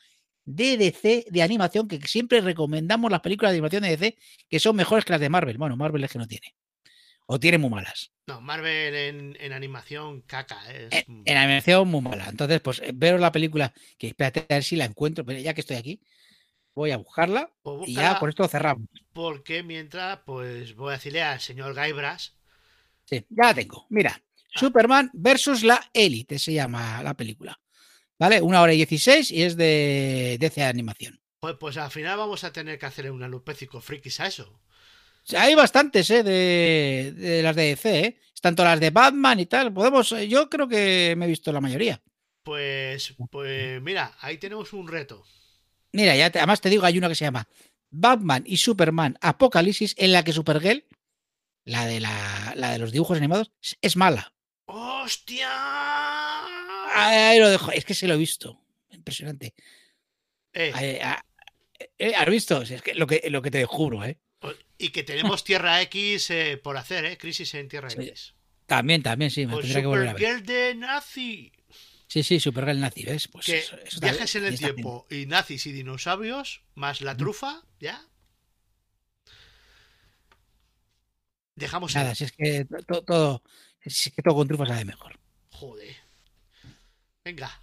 de 0.44 0.76
DC 0.76 1.26
de 1.30 1.42
animación, 1.42 1.88
que 1.88 2.00
siempre 2.06 2.40
recomendamos 2.42 3.10
las 3.10 3.20
películas 3.20 3.52
de 3.52 3.58
animación 3.58 3.82
de 3.84 3.90
DC 3.96 4.18
que 4.48 4.60
son 4.60 4.76
mejores 4.76 5.04
que 5.04 5.12
las 5.12 5.20
de 5.20 5.30
Marvel. 5.30 5.58
Bueno, 5.58 5.76
Marvel 5.76 6.04
es 6.04 6.12
que 6.12 6.18
no 6.18 6.26
tiene. 6.26 6.54
O 7.32 7.38
tiene 7.38 7.58
muy 7.58 7.70
malas. 7.70 8.10
No, 8.26 8.40
Marvel 8.40 8.92
en, 8.94 9.36
en 9.38 9.52
animación 9.52 10.22
caca. 10.22 10.58
Es, 10.72 11.04
En, 11.06 11.22
en 11.24 11.36
animación 11.36 11.86
muy 11.86 12.00
mala. 12.00 12.26
Entonces, 12.28 12.60
pues 12.60 12.80
eh, 12.80 12.90
veo 12.92 13.18
la 13.18 13.30
película, 13.30 13.72
que 13.98 14.08
espérate 14.08 14.40
a 14.48 14.54
ver 14.54 14.64
si 14.64 14.74
la 14.74 14.84
encuentro, 14.84 15.24
pero 15.24 15.38
ya 15.38 15.54
que 15.54 15.60
estoy 15.60 15.76
aquí, 15.76 16.00
voy 16.74 16.90
a 16.90 16.96
buscarla 16.96 17.52
Pues 17.62 17.88
y 17.88 17.94
ya 17.94 18.18
por 18.18 18.30
esto 18.30 18.48
cerramos. 18.48 18.88
Porque 19.12 19.62
mientras, 19.62 20.18
pues 20.26 20.74
voy 20.74 20.90
a 20.90 20.92
decirle 20.94 21.22
al 21.22 21.40
señor 21.40 21.72
Gaibras. 21.74 22.34
Sí, 23.04 23.24
ya 23.28 23.44
la 23.46 23.54
tengo. 23.54 23.86
Mira, 23.90 24.20
Ah. 24.52 24.58
Superman 24.58 25.10
versus 25.12 25.62
la 25.62 25.80
Élite 25.92 26.36
se 26.40 26.52
llama 26.52 27.02
la 27.04 27.14
película. 27.14 27.60
¿Vale? 28.18 28.42
Una 28.42 28.60
hora 28.60 28.74
y 28.74 28.78
16 28.78 29.30
y 29.30 29.44
es 29.44 29.56
de 29.56 30.36
DC 30.40 30.64
Animación. 30.64 31.20
Pues, 31.38 31.54
pues 31.58 31.76
al 31.76 31.92
final 31.92 32.18
vamos 32.18 32.42
a 32.42 32.52
tener 32.52 32.76
que 32.76 32.86
hacerle 32.86 33.12
una 33.12 33.28
lupecico 33.28 33.80
frikis 33.80 34.18
a 34.18 34.26
eso. 34.26 34.60
Sea, 35.30 35.42
hay 35.42 35.54
bastantes 35.54 36.10
¿eh? 36.10 36.22
de, 36.22 37.12
de 37.16 37.42
las 37.42 37.54
de 37.56 37.62
DC, 37.68 37.98
¿eh? 38.00 38.20
Tanto 38.40 38.64
las 38.64 38.80
de 38.80 38.90
Batman 38.90 39.38
y 39.40 39.46
tal. 39.46 39.72
Podemos, 39.72 40.10
eh, 40.12 40.26
yo 40.28 40.48
creo 40.48 40.66
que 40.68 41.14
me 41.16 41.26
he 41.26 41.28
visto 41.28 41.52
la 41.52 41.60
mayoría. 41.60 42.00
Pues, 42.42 43.14
pues 43.30 43.80
mira, 43.82 44.16
ahí 44.20 44.38
tenemos 44.38 44.72
un 44.72 44.88
reto. 44.88 45.24
Mira, 45.92 46.16
ya 46.16 46.30
te- 46.30 46.38
además 46.38 46.60
te 46.60 46.70
digo, 46.70 46.84
hay 46.86 46.96
una 46.98 47.08
que 47.08 47.14
se 47.14 47.24
llama 47.26 47.46
Batman 47.90 48.42
y 48.46 48.56
Superman 48.56 49.18
Apocalipsis, 49.20 49.94
en 49.98 50.12
la 50.12 50.24
que 50.24 50.32
Supergirl, 50.32 50.84
la 51.64 51.84
de, 51.86 52.00
la, 52.00 52.54
la 52.56 52.72
de 52.72 52.78
los 52.78 52.92
dibujos 52.92 53.18
animados, 53.18 53.52
es- 53.82 53.96
mala. 53.96 54.32
¡Hostia! 54.66 55.48
Ahí 56.94 57.38
lo 57.38 57.50
dejo. 57.50 57.70
Es 57.72 57.84
que 57.84 57.94
se 57.94 58.06
lo 58.08 58.14
he 58.14 58.18
visto. 58.18 58.58
Impresionante. 58.90 59.54
Eh, 60.52 60.72
Ahí, 60.74 60.98
ah, 61.02 61.22
eh, 61.98 62.14
¿Has 62.16 62.28
visto? 62.28 62.62
Es 62.62 62.82
que 62.82 62.94
lo 62.94 63.06
que, 63.06 63.22
lo 63.30 63.42
que 63.42 63.50
te 63.50 63.58
descubro, 63.58 64.04
¿eh? 64.04 64.18
Y 64.80 64.90
que 64.90 65.02
tenemos 65.02 65.44
Tierra 65.44 65.80
X 65.82 66.30
eh, 66.30 66.56
por 66.62 66.76
hacer, 66.76 67.04
¿eh? 67.04 67.18
Crisis 67.18 67.54
en 67.54 67.68
Tierra 67.68 67.90
Sí, 67.90 67.96
X. 68.00 68.34
También, 68.66 69.02
también, 69.02 69.30
sí, 69.30 69.46
me 69.46 69.52
Con 69.52 69.62
tendré 69.62 69.80
que 69.82 69.86
volver 69.86 70.08
a 70.08 70.12
ver. 70.14 70.42
De 70.42 70.74
nazi. 70.74 71.52
Sí, 72.06 72.22
sí, 72.22 72.40
Supergirl 72.40 72.80
nazi, 72.80 73.04
¿ves? 73.04 73.28
Pues 73.28 73.46
que 73.46 73.58
eso, 73.58 73.76
eso 73.78 74.00
viajes 74.00 74.34
en 74.34 74.44
el 74.44 74.56
bien. 74.56 74.74
tiempo 74.74 75.06
y 75.10 75.26
nazis 75.26 75.66
y 75.66 75.72
dinosaurios, 75.72 76.62
más 76.74 77.00
la 77.02 77.16
trufa, 77.16 77.62
¿ya? 77.78 78.04
Dejamos 81.54 81.94
Nada, 81.94 82.10
el... 82.10 82.16
si 82.16 82.24
es 82.24 82.32
que 82.32 82.64
to- 82.64 82.82
to- 82.84 83.02
todo, 83.02 83.42
si 83.86 84.08
es 84.08 84.14
que 84.14 84.22
todo 84.22 84.34
con 84.34 84.48
trufas 84.48 84.68
sabe 84.68 84.84
mejor. 84.84 85.18
Joder. 85.50 85.94
Venga. 87.24 87.60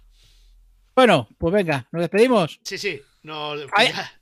Bueno, 0.94 1.28
pues 1.38 1.52
venga, 1.54 1.88
nos 1.92 2.02
despedimos. 2.02 2.60
Sí, 2.62 2.78
sí. 2.78 3.02
No, 3.22 3.56
ya- 3.56 4.17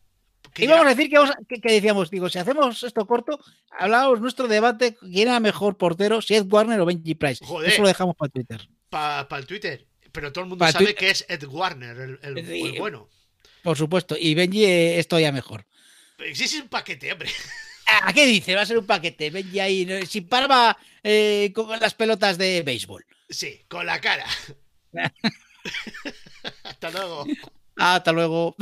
que 0.57 0.65
Íbamos 0.65 0.85
ya- 0.85 0.91
a 0.91 0.95
decir 0.95 1.11
que, 1.11 1.19
vamos 1.19 1.31
a- 1.35 1.39
que- 1.49 1.61
que 1.61 1.73
decíamos, 1.73 2.11
digo, 2.11 2.29
si 2.31 2.39
hacemos 2.39 2.83
esto 2.83 3.07
corto, 3.07 3.39
hablábamos 3.71 4.21
nuestro 4.23 4.49
debate, 4.49 4.97
quién 4.97 5.29
era 5.29 5.39
mejor 5.39 5.77
portero, 5.77 6.23
si 6.23 6.35
Ed 6.35 6.47
Warner 6.51 6.81
o 6.81 6.87
Benji 6.87 7.15
Price. 7.15 7.45
Joder. 7.45 7.71
Eso 7.71 7.83
lo 7.83 7.89
dejamos 7.89 8.17
para 8.17 8.31
Twitter. 8.31 8.67
para 8.89 9.27
el 9.39 9.47
Twitter. 9.47 9.87
Pero 10.13 10.33
todo 10.33 10.45
el 10.45 10.49
mundo 10.49 10.65
Pa' 10.65 10.73
sabe 10.73 10.87
Twitter. 10.87 10.99
que 10.99 11.11
es 11.11 11.27
Ed 11.29 11.45
Warner, 11.45 11.97
el, 12.01 12.19
el- 12.23 12.79
bueno. 12.79 13.09
Por 13.63 13.77
supuesto. 13.77 14.17
Y 14.19 14.35
Benji 14.35 14.65
eh, 14.65 14.99
es 14.99 15.07
todavía 15.09 15.31
mejor. 15.33 15.67
Existe 16.19 16.63
un 16.63 16.69
paquete, 16.69 17.13
hombre. 17.13 17.29
¿A 18.03 18.13
qué 18.15 18.25
dice? 18.27 18.55
Va 18.55 18.63
a 18.63 18.67
ser 18.67 18.79
un 18.79 18.87
paquete. 18.87 19.29
Benji 19.31 19.61
ahí, 19.61 20.07
sin 20.07 20.27
barba, 20.29 20.77
eh, 21.03 21.53
con 21.55 21.69
las 21.79 21.95
pelotas 21.95 22.39
de 22.39 22.63
béisbol. 22.63 23.05
Sí, 23.29 23.61
con 23.69 23.85
la 23.85 24.01
cara. 24.01 24.25
Hasta 26.65 26.91
luego. 26.91 27.27
Hasta 27.77 28.13
luego. 28.13 28.57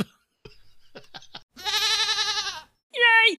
Yay! 2.95 3.37